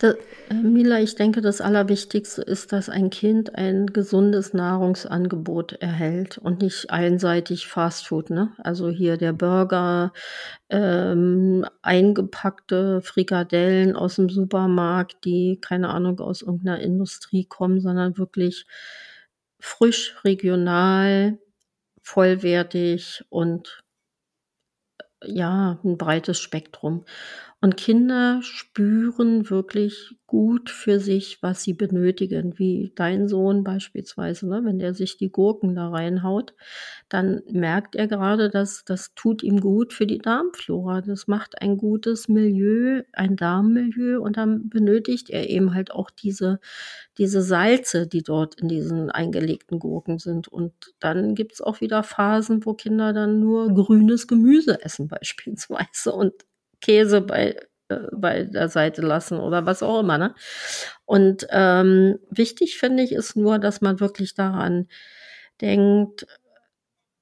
Das, 0.00 0.16
äh, 0.50 0.54
Mila, 0.54 0.98
ich 0.98 1.14
denke, 1.14 1.42
das 1.42 1.60
Allerwichtigste 1.60 2.42
ist, 2.42 2.72
dass 2.72 2.88
ein 2.88 3.08
Kind 3.08 3.54
ein 3.54 3.86
gesundes 3.86 4.52
Nahrungsangebot 4.52 5.74
erhält 5.74 6.38
und 6.38 6.60
nicht 6.60 6.90
einseitig 6.90 7.68
Fastfood. 7.68 8.30
Ne? 8.30 8.50
Also 8.58 8.90
hier 8.90 9.16
der 9.16 9.43
Burger, 9.44 10.12
ähm, 10.70 11.66
eingepackte 11.82 13.02
Frikadellen 13.02 13.94
aus 13.94 14.16
dem 14.16 14.30
Supermarkt, 14.30 15.24
die, 15.26 15.58
keine 15.60 15.90
Ahnung, 15.90 16.18
aus 16.20 16.40
irgendeiner 16.40 16.80
Industrie 16.80 17.44
kommen, 17.44 17.80
sondern 17.82 18.16
wirklich 18.16 18.64
frisch, 19.60 20.16
regional, 20.24 21.38
vollwertig 22.02 23.24
und 23.28 23.82
ja, 25.26 25.78
ein 25.84 25.98
breites 25.98 26.38
Spektrum. 26.38 27.04
Und 27.64 27.78
Kinder 27.78 28.40
spüren 28.42 29.48
wirklich 29.48 30.14
gut 30.26 30.68
für 30.68 31.00
sich, 31.00 31.42
was 31.42 31.62
sie 31.62 31.72
benötigen, 31.72 32.58
wie 32.58 32.92
dein 32.94 33.26
Sohn 33.26 33.64
beispielsweise, 33.64 34.46
ne? 34.46 34.60
wenn 34.66 34.78
der 34.78 34.92
sich 34.92 35.16
die 35.16 35.32
Gurken 35.32 35.74
da 35.74 35.88
reinhaut, 35.88 36.52
dann 37.08 37.40
merkt 37.50 37.96
er 37.96 38.06
gerade, 38.06 38.50
dass 38.50 38.84
das 38.84 39.14
tut 39.14 39.42
ihm 39.42 39.62
gut 39.62 39.94
für 39.94 40.06
die 40.06 40.18
Darmflora. 40.18 41.00
Das 41.00 41.26
macht 41.26 41.62
ein 41.62 41.78
gutes 41.78 42.28
Milieu, 42.28 43.00
ein 43.14 43.34
Darmmilieu 43.34 44.20
und 44.20 44.36
dann 44.36 44.68
benötigt 44.68 45.30
er 45.30 45.48
eben 45.48 45.72
halt 45.72 45.90
auch 45.90 46.10
diese, 46.10 46.60
diese 47.16 47.40
Salze, 47.40 48.06
die 48.06 48.22
dort 48.22 48.60
in 48.60 48.68
diesen 48.68 49.10
eingelegten 49.10 49.78
Gurken 49.78 50.18
sind. 50.18 50.48
Und 50.48 50.74
dann 51.00 51.34
gibt 51.34 51.54
es 51.54 51.62
auch 51.62 51.80
wieder 51.80 52.02
Phasen, 52.02 52.66
wo 52.66 52.74
Kinder 52.74 53.14
dann 53.14 53.40
nur 53.40 53.72
grünes 53.72 54.28
Gemüse 54.28 54.84
essen 54.84 55.08
beispielsweise 55.08 56.12
und 56.12 56.34
Käse 56.84 57.20
bei, 57.22 57.56
äh, 57.88 57.96
bei 58.12 58.44
der 58.44 58.68
Seite 58.68 59.02
lassen 59.02 59.38
oder 59.38 59.66
was 59.66 59.82
auch 59.82 60.00
immer. 60.00 60.18
Ne? 60.18 60.34
Und 61.06 61.46
ähm, 61.50 62.18
wichtig 62.30 62.78
finde 62.78 63.02
ich 63.02 63.12
ist 63.12 63.36
nur, 63.36 63.58
dass 63.58 63.80
man 63.80 64.00
wirklich 64.00 64.34
daran 64.34 64.88
denkt, 65.60 66.26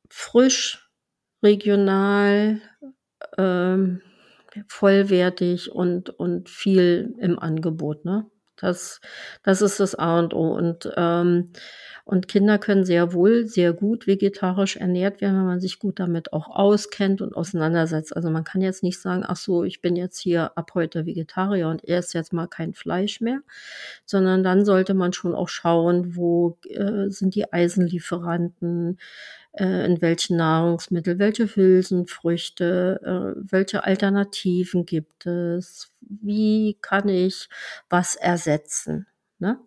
frisch, 0.09 0.91
regional, 1.43 2.61
ähm, 3.39 4.03
vollwertig 4.69 5.73
und, 5.73 6.11
und 6.11 6.49
viel 6.51 7.15
im 7.19 7.39
Angebot. 7.39 8.05
Ne? 8.05 8.27
Das, 8.63 9.01
das 9.43 9.63
ist 9.63 9.81
das 9.81 9.95
A 9.95 10.19
und 10.19 10.35
O. 10.35 10.53
Und 10.55 10.91
ähm, 10.97 11.53
und 12.05 12.27
Kinder 12.27 12.59
können 12.59 12.85
sehr 12.85 13.13
wohl, 13.13 13.47
sehr 13.47 13.73
gut 13.73 14.09
vegetarisch 14.09 14.77
ernährt 14.77 15.21
werden, 15.21 15.37
wenn 15.39 15.47
man 15.47 15.61
sich 15.61 15.79
gut 15.79 16.01
damit 16.01 16.33
auch 16.33 16.49
auskennt 16.49 17.23
und 17.23 17.37
auseinandersetzt. 17.37 18.17
Also 18.17 18.29
man 18.29 18.43
kann 18.43 18.61
jetzt 18.61 18.83
nicht 18.83 19.01
sagen, 19.01 19.23
ach 19.25 19.37
so, 19.37 19.63
ich 19.63 19.81
bin 19.81 19.95
jetzt 19.95 20.19
hier 20.19 20.57
ab 20.59 20.73
heute 20.75 21.07
Vegetarier 21.07 21.69
und 21.69 21.87
esse 21.89 22.19
jetzt 22.19 22.33
mal 22.33 22.49
kein 22.49 22.75
Fleisch 22.75 23.21
mehr, 23.21 23.41
sondern 24.05 24.43
dann 24.43 24.65
sollte 24.65 24.95
man 24.95 25.13
schon 25.13 25.35
auch 25.35 25.49
schauen, 25.49 26.17
wo 26.17 26.59
äh, 26.69 27.09
sind 27.09 27.37
die 27.37 27.53
Eisenlieferanten, 27.53 28.99
äh, 29.53 29.87
in 29.87 30.01
welchen 30.03 30.37
Nahrungsmittel, 30.37 31.19
welche 31.19 31.47
Hülsenfrüchte, 31.47 33.01
äh, 33.37 33.41
welche 33.51 33.85
Alternativen 33.85 34.87
gibt 34.87 35.27
es, 35.27 35.93
wie 36.01 36.79
kann 36.81 37.09
ich 37.09 37.49
was 37.89 38.17
ersetzen. 38.17 39.07
Ne? 39.39 39.59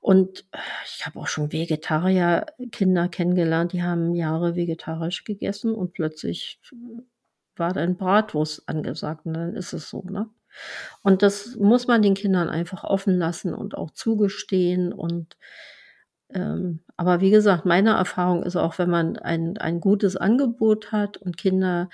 Und 0.00 0.44
ich 0.84 1.06
habe 1.06 1.18
auch 1.18 1.28
schon 1.28 1.52
Vegetarier-Kinder 1.52 3.08
kennengelernt, 3.08 3.72
die 3.72 3.82
haben 3.82 4.14
Jahre 4.14 4.54
vegetarisch 4.54 5.24
gegessen 5.24 5.74
und 5.74 5.94
plötzlich 5.94 6.60
war 7.56 7.72
dann 7.72 7.96
Bratwurst 7.96 8.68
angesagt 8.68 9.26
und 9.26 9.34
dann 9.34 9.56
ist 9.56 9.72
es 9.72 9.88
so. 9.88 10.02
Ne? 10.02 10.28
Und 11.02 11.22
das 11.22 11.56
muss 11.56 11.86
man 11.86 12.02
den 12.02 12.14
Kindern 12.14 12.48
einfach 12.48 12.84
offen 12.84 13.18
lassen 13.18 13.54
und 13.54 13.76
auch 13.76 13.90
zugestehen. 13.90 14.92
Und 14.92 15.36
ähm, 16.32 16.80
aber 16.96 17.20
wie 17.20 17.30
gesagt, 17.30 17.64
meine 17.64 17.90
Erfahrung 17.90 18.42
ist 18.42 18.56
auch, 18.56 18.78
wenn 18.78 18.90
man 18.90 19.16
ein, 19.18 19.58
ein 19.58 19.80
gutes 19.80 20.16
Angebot 20.16 20.92
hat 20.92 21.16
und 21.16 21.36
Kinder 21.36 21.88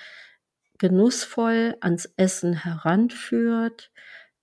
genussvoll 0.78 1.76
ans 1.80 2.10
Essen 2.16 2.54
heranführt, 2.54 3.90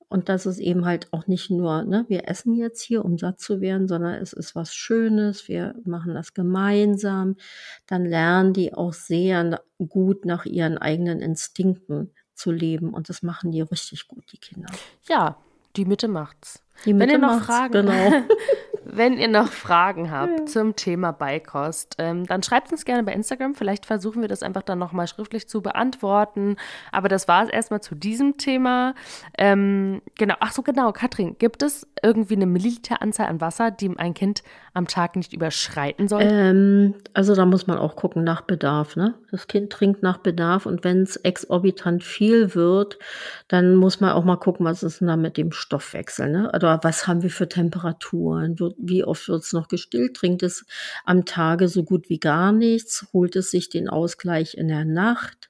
und 0.10 0.30
das 0.30 0.46
ist 0.46 0.60
eben 0.60 0.86
halt 0.86 1.12
auch 1.12 1.28
nicht 1.28 1.50
nur, 1.50 1.84
ne, 1.84 2.06
wir 2.08 2.30
essen 2.30 2.54
jetzt 2.54 2.82
hier, 2.82 3.04
um 3.04 3.18
satt 3.18 3.42
zu 3.42 3.60
werden, 3.60 3.88
sondern 3.88 4.14
es 4.16 4.32
ist 4.32 4.56
was 4.56 4.74
Schönes, 4.74 5.50
wir 5.50 5.76
machen 5.84 6.14
das 6.14 6.34
gemeinsam. 6.34 7.36
Dann 7.88 8.06
lernen 8.06 8.54
die 8.54 8.74
auch 8.74 8.94
sehr 8.94 9.62
gut 9.90 10.26
nach 10.26 10.46
ihren 10.46 10.78
eigenen 10.78 11.20
Instinkten 11.20 12.14
zu 12.36 12.52
leben. 12.52 12.94
Und 12.94 13.10
das 13.10 13.22
machen 13.22 13.52
die 13.52 13.62
richtig 13.62 14.08
gut, 14.08 14.24
die 14.32 14.38
Kinder. 14.38 14.70
Ja, 15.10 15.38
die 15.76 15.86
Mitte 15.86 16.08
macht's. 16.08 16.64
Die 16.86 16.94
Mitte 16.94 17.14
Wenn 17.14 17.22
ihr 17.22 17.28
noch 17.28 17.44
Fragen, 17.44 17.72
genau. 17.72 18.14
Wenn 18.90 19.18
ihr 19.18 19.28
noch 19.28 19.52
Fragen 19.52 20.12
habt 20.12 20.40
ja. 20.40 20.46
zum 20.46 20.76
Thema 20.76 21.12
Beikost, 21.12 21.96
ähm, 21.98 22.26
dann 22.26 22.42
schreibt 22.42 22.72
uns 22.72 22.86
gerne 22.86 23.04
bei 23.04 23.14
Instagram. 23.14 23.54
Vielleicht 23.54 23.86
versuchen 23.86 24.22
wir 24.22 24.30
das 24.30 24.44
einfach 24.44 24.64
dann 24.64 24.80
nochmal 24.80 25.08
schriftlich 25.08 25.50
zu 25.50 25.62
beantworten. 25.62 26.56
Aber 26.92 27.10
das 27.10 27.28
war 27.28 27.44
es 27.44 27.50
erstmal 27.50 27.82
zu 27.82 27.96
diesem 27.96 28.38
Thema. 28.38 28.96
Ähm, 29.38 30.02
genau, 30.18 30.36
ach 30.40 30.54
so, 30.54 30.62
genau, 30.62 30.94
Katrin, 30.94 31.36
gibt 31.38 31.64
es 31.64 31.86
irgendwie 32.02 32.36
eine 32.36 32.46
Milliliteranzahl 32.46 33.28
an 33.28 33.42
Wasser, 33.42 33.72
die 33.72 33.92
ein 33.98 34.14
Kind 34.14 34.42
am 34.74 34.88
Tag 34.88 35.16
nicht 35.16 35.34
überschreiten 35.34 36.08
soll? 36.08 36.22
Ähm, 36.24 36.96
also 37.14 37.36
da 37.36 37.46
muss 37.46 37.68
man 37.68 37.78
auch 37.78 37.96
gucken 37.96 38.24
nach 38.24 38.42
Bedarf. 38.42 38.96
Ne? 38.96 39.16
Das 39.32 39.48
Kind 39.48 39.72
trinkt 39.72 40.04
nach 40.04 40.18
Bedarf 40.18 40.66
und 40.66 40.84
wenn 40.84 41.02
es 41.02 41.18
exorbitant 41.18 42.04
viel 42.04 42.56
wird, 42.56 43.00
dann 43.48 43.76
muss 43.76 44.00
man 44.00 44.12
auch 44.12 44.24
mal 44.24 44.38
gucken, 44.38 44.66
was 44.66 44.84
ist 44.84 45.02
denn 45.02 45.08
da 45.08 45.18
mit 45.18 45.38
dem 45.38 45.52
Stoffwechsel. 45.52 46.30
Ne? 46.30 46.54
Oder 46.68 46.84
was 46.84 47.08
haben 47.08 47.24
wir 47.24 47.30
für 47.30 47.48
Temperaturen? 47.48 48.58
Wie 48.78 49.06
oft 49.06 49.30
wird 49.30 49.42
es 49.42 49.54
noch 49.54 49.70
gestillt? 49.70 50.18
Trinkt 50.18 50.44
es 50.44 50.66
am 51.06 51.24
Tage 51.24 51.70
so 51.70 51.86
gut 51.86 52.10
wie 52.10 52.20
gar 52.20 52.52
nichts? 52.52 53.08
Holt 53.14 53.38
es 53.38 53.52
sich 53.52 53.70
den 53.70 53.88
Ausgleich 53.88 54.56
in 54.58 54.68
der 54.68 54.84
Nacht? 54.84 55.50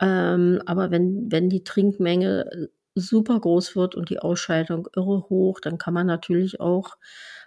Ähm, 0.00 0.60
aber 0.66 0.90
wenn, 0.90 1.30
wenn 1.30 1.48
die 1.50 1.62
Trinkmenge 1.62 2.68
super 2.96 3.38
groß 3.38 3.76
wird 3.76 3.94
und 3.94 4.10
die 4.10 4.18
Ausscheidung 4.18 4.88
irre 4.96 5.28
hoch, 5.28 5.60
dann 5.60 5.78
kann 5.78 5.94
man 5.94 6.08
natürlich 6.08 6.58
auch 6.60 6.96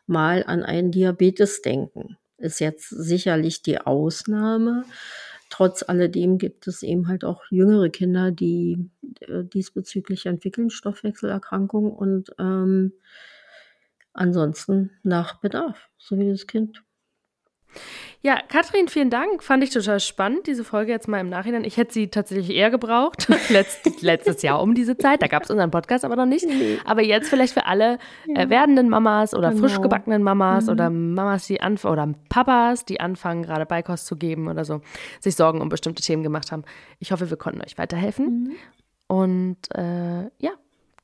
mal 0.06 0.46
an 0.48 0.64
einen 0.64 0.92
Diabetes 0.92 1.62
denken. 1.62 2.18
Ist 2.38 2.62
jetzt 2.62 2.88
sicherlich 2.88 3.64
die 3.64 3.80
Ausnahme. 3.82 4.86
Trotz 5.58 5.82
alledem 5.82 6.38
gibt 6.38 6.68
es 6.68 6.84
eben 6.84 7.08
halt 7.08 7.24
auch 7.24 7.42
jüngere 7.50 7.90
Kinder, 7.90 8.32
die 8.32 8.92
äh, 9.22 9.44
diesbezüglich 9.44 10.28
entwickeln 10.28 10.70
Stoffwechselerkrankungen 10.70 11.92
und 11.92 12.30
ähm, 12.38 12.94
ansonsten 14.14 14.92
nach 15.02 15.40
Bedarf, 15.40 15.90
so 15.98 16.20
wie 16.20 16.30
das 16.30 16.46
Kind. 16.46 16.84
Ja, 18.22 18.40
Katrin, 18.48 18.88
vielen 18.88 19.10
Dank. 19.10 19.44
Fand 19.44 19.64
ich 19.64 19.70
total 19.70 20.00
spannend, 20.00 20.48
diese 20.48 20.64
Folge 20.64 20.92
jetzt 20.92 21.08
mal 21.08 21.20
im 21.20 21.30
Nachhinein. 21.30 21.64
Ich 21.64 21.78
hätte 21.78 21.94
sie 21.94 22.10
tatsächlich 22.10 22.50
eher 22.50 22.70
gebraucht. 22.72 23.28
Letzt, 23.50 24.02
letztes 24.02 24.42
Jahr 24.42 24.62
um 24.62 24.74
diese 24.74 24.98
Zeit. 24.98 25.22
Da 25.22 25.28
gab 25.28 25.44
es 25.44 25.52
unseren 25.52 25.72
Podcast 25.72 26.04
aber 26.04 26.16
noch 26.16 26.26
nicht. 26.26 26.46
Aber 26.84 27.04
jetzt 27.04 27.30
vielleicht 27.30 27.54
für 27.54 27.66
alle 27.66 28.00
ja. 28.26 28.42
äh, 28.42 28.50
werdenden 28.50 28.90
Mamas 28.90 29.34
oder 29.34 29.52
genau. 29.52 29.62
frisch 29.62 29.80
gebackenen 29.82 30.24
Mamas 30.24 30.66
mhm. 30.66 30.72
oder 30.72 30.90
Mamas, 30.90 31.48
die 31.48 31.62
anfangen 31.62 31.94
oder 31.94 32.14
Papas, 32.30 32.86
die 32.86 33.00
anfangen, 33.00 33.44
gerade 33.44 33.66
Beikost 33.66 34.08
zu 34.08 34.16
geben 34.16 34.48
oder 34.48 34.66
so, 34.66 34.82
sich 35.20 35.36
Sorgen 35.36 35.62
um 35.62 35.70
bestimmte 35.70 36.02
Themen 36.02 36.24
gemacht 36.24 36.52
haben. 36.52 36.64
Ich 37.00 37.12
hoffe, 37.12 37.30
wir 37.30 37.38
konnten 37.38 37.62
euch 37.62 37.78
weiterhelfen. 37.78 38.26
Mhm. 38.26 38.56
Und 39.08 39.58
äh, 39.74 40.24
ja, 40.40 40.52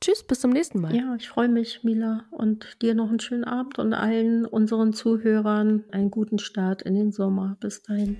Tschüss, 0.04 0.22
bis 0.22 0.40
zum 0.40 0.50
nächsten 0.50 0.82
Mal. 0.82 0.94
Ja, 0.94 1.14
ich 1.18 1.30
freue 1.30 1.48
mich, 1.48 1.82
Mila, 1.82 2.24
und 2.30 2.76
dir 2.82 2.94
noch 2.94 3.08
einen 3.08 3.20
schönen 3.20 3.44
Abend 3.44 3.78
und 3.78 3.94
allen 3.94 4.44
unseren 4.44 4.92
Zuhörern 4.92 5.84
einen 5.92 6.10
guten 6.10 6.38
Start 6.38 6.82
in 6.82 6.94
den 6.94 7.10
Sommer. 7.10 7.56
Bis 7.58 7.82
dahin. 7.82 8.18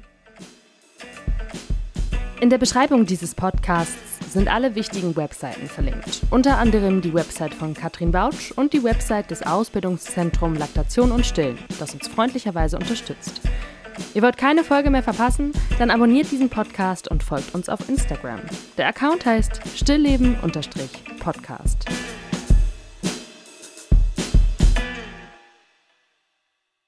In 2.40 2.48
der 2.48 2.56
Beschreibung 2.56 3.04
dieses 3.04 3.34
Podcasts 3.34 4.32
sind 4.32 4.48
alle 4.48 4.74
wichtigen 4.74 5.14
Webseiten 5.14 5.66
verlinkt. 5.66 6.22
Unter 6.30 6.56
anderem 6.56 7.02
die 7.02 7.12
Website 7.12 7.52
von 7.52 7.74
Katrin 7.74 8.12
Bautsch 8.12 8.50
und 8.52 8.72
die 8.72 8.82
Website 8.82 9.30
des 9.30 9.42
Ausbildungszentrums 9.42 10.58
Laktation 10.58 11.12
und 11.12 11.26
Stillen, 11.26 11.58
das 11.78 11.92
uns 11.92 12.08
freundlicherweise 12.08 12.78
unterstützt. 12.78 13.42
Ihr 14.14 14.22
wollt 14.22 14.36
keine 14.36 14.64
Folge 14.64 14.90
mehr 14.90 15.02
verpassen? 15.02 15.52
Dann 15.78 15.90
abonniert 15.90 16.30
diesen 16.30 16.48
Podcast 16.48 17.08
und 17.08 17.22
folgt 17.22 17.54
uns 17.54 17.68
auf 17.68 17.88
Instagram. 17.88 18.40
Der 18.76 18.88
Account 18.88 19.26
heißt 19.26 19.60
stillleben-podcast. 19.76 21.84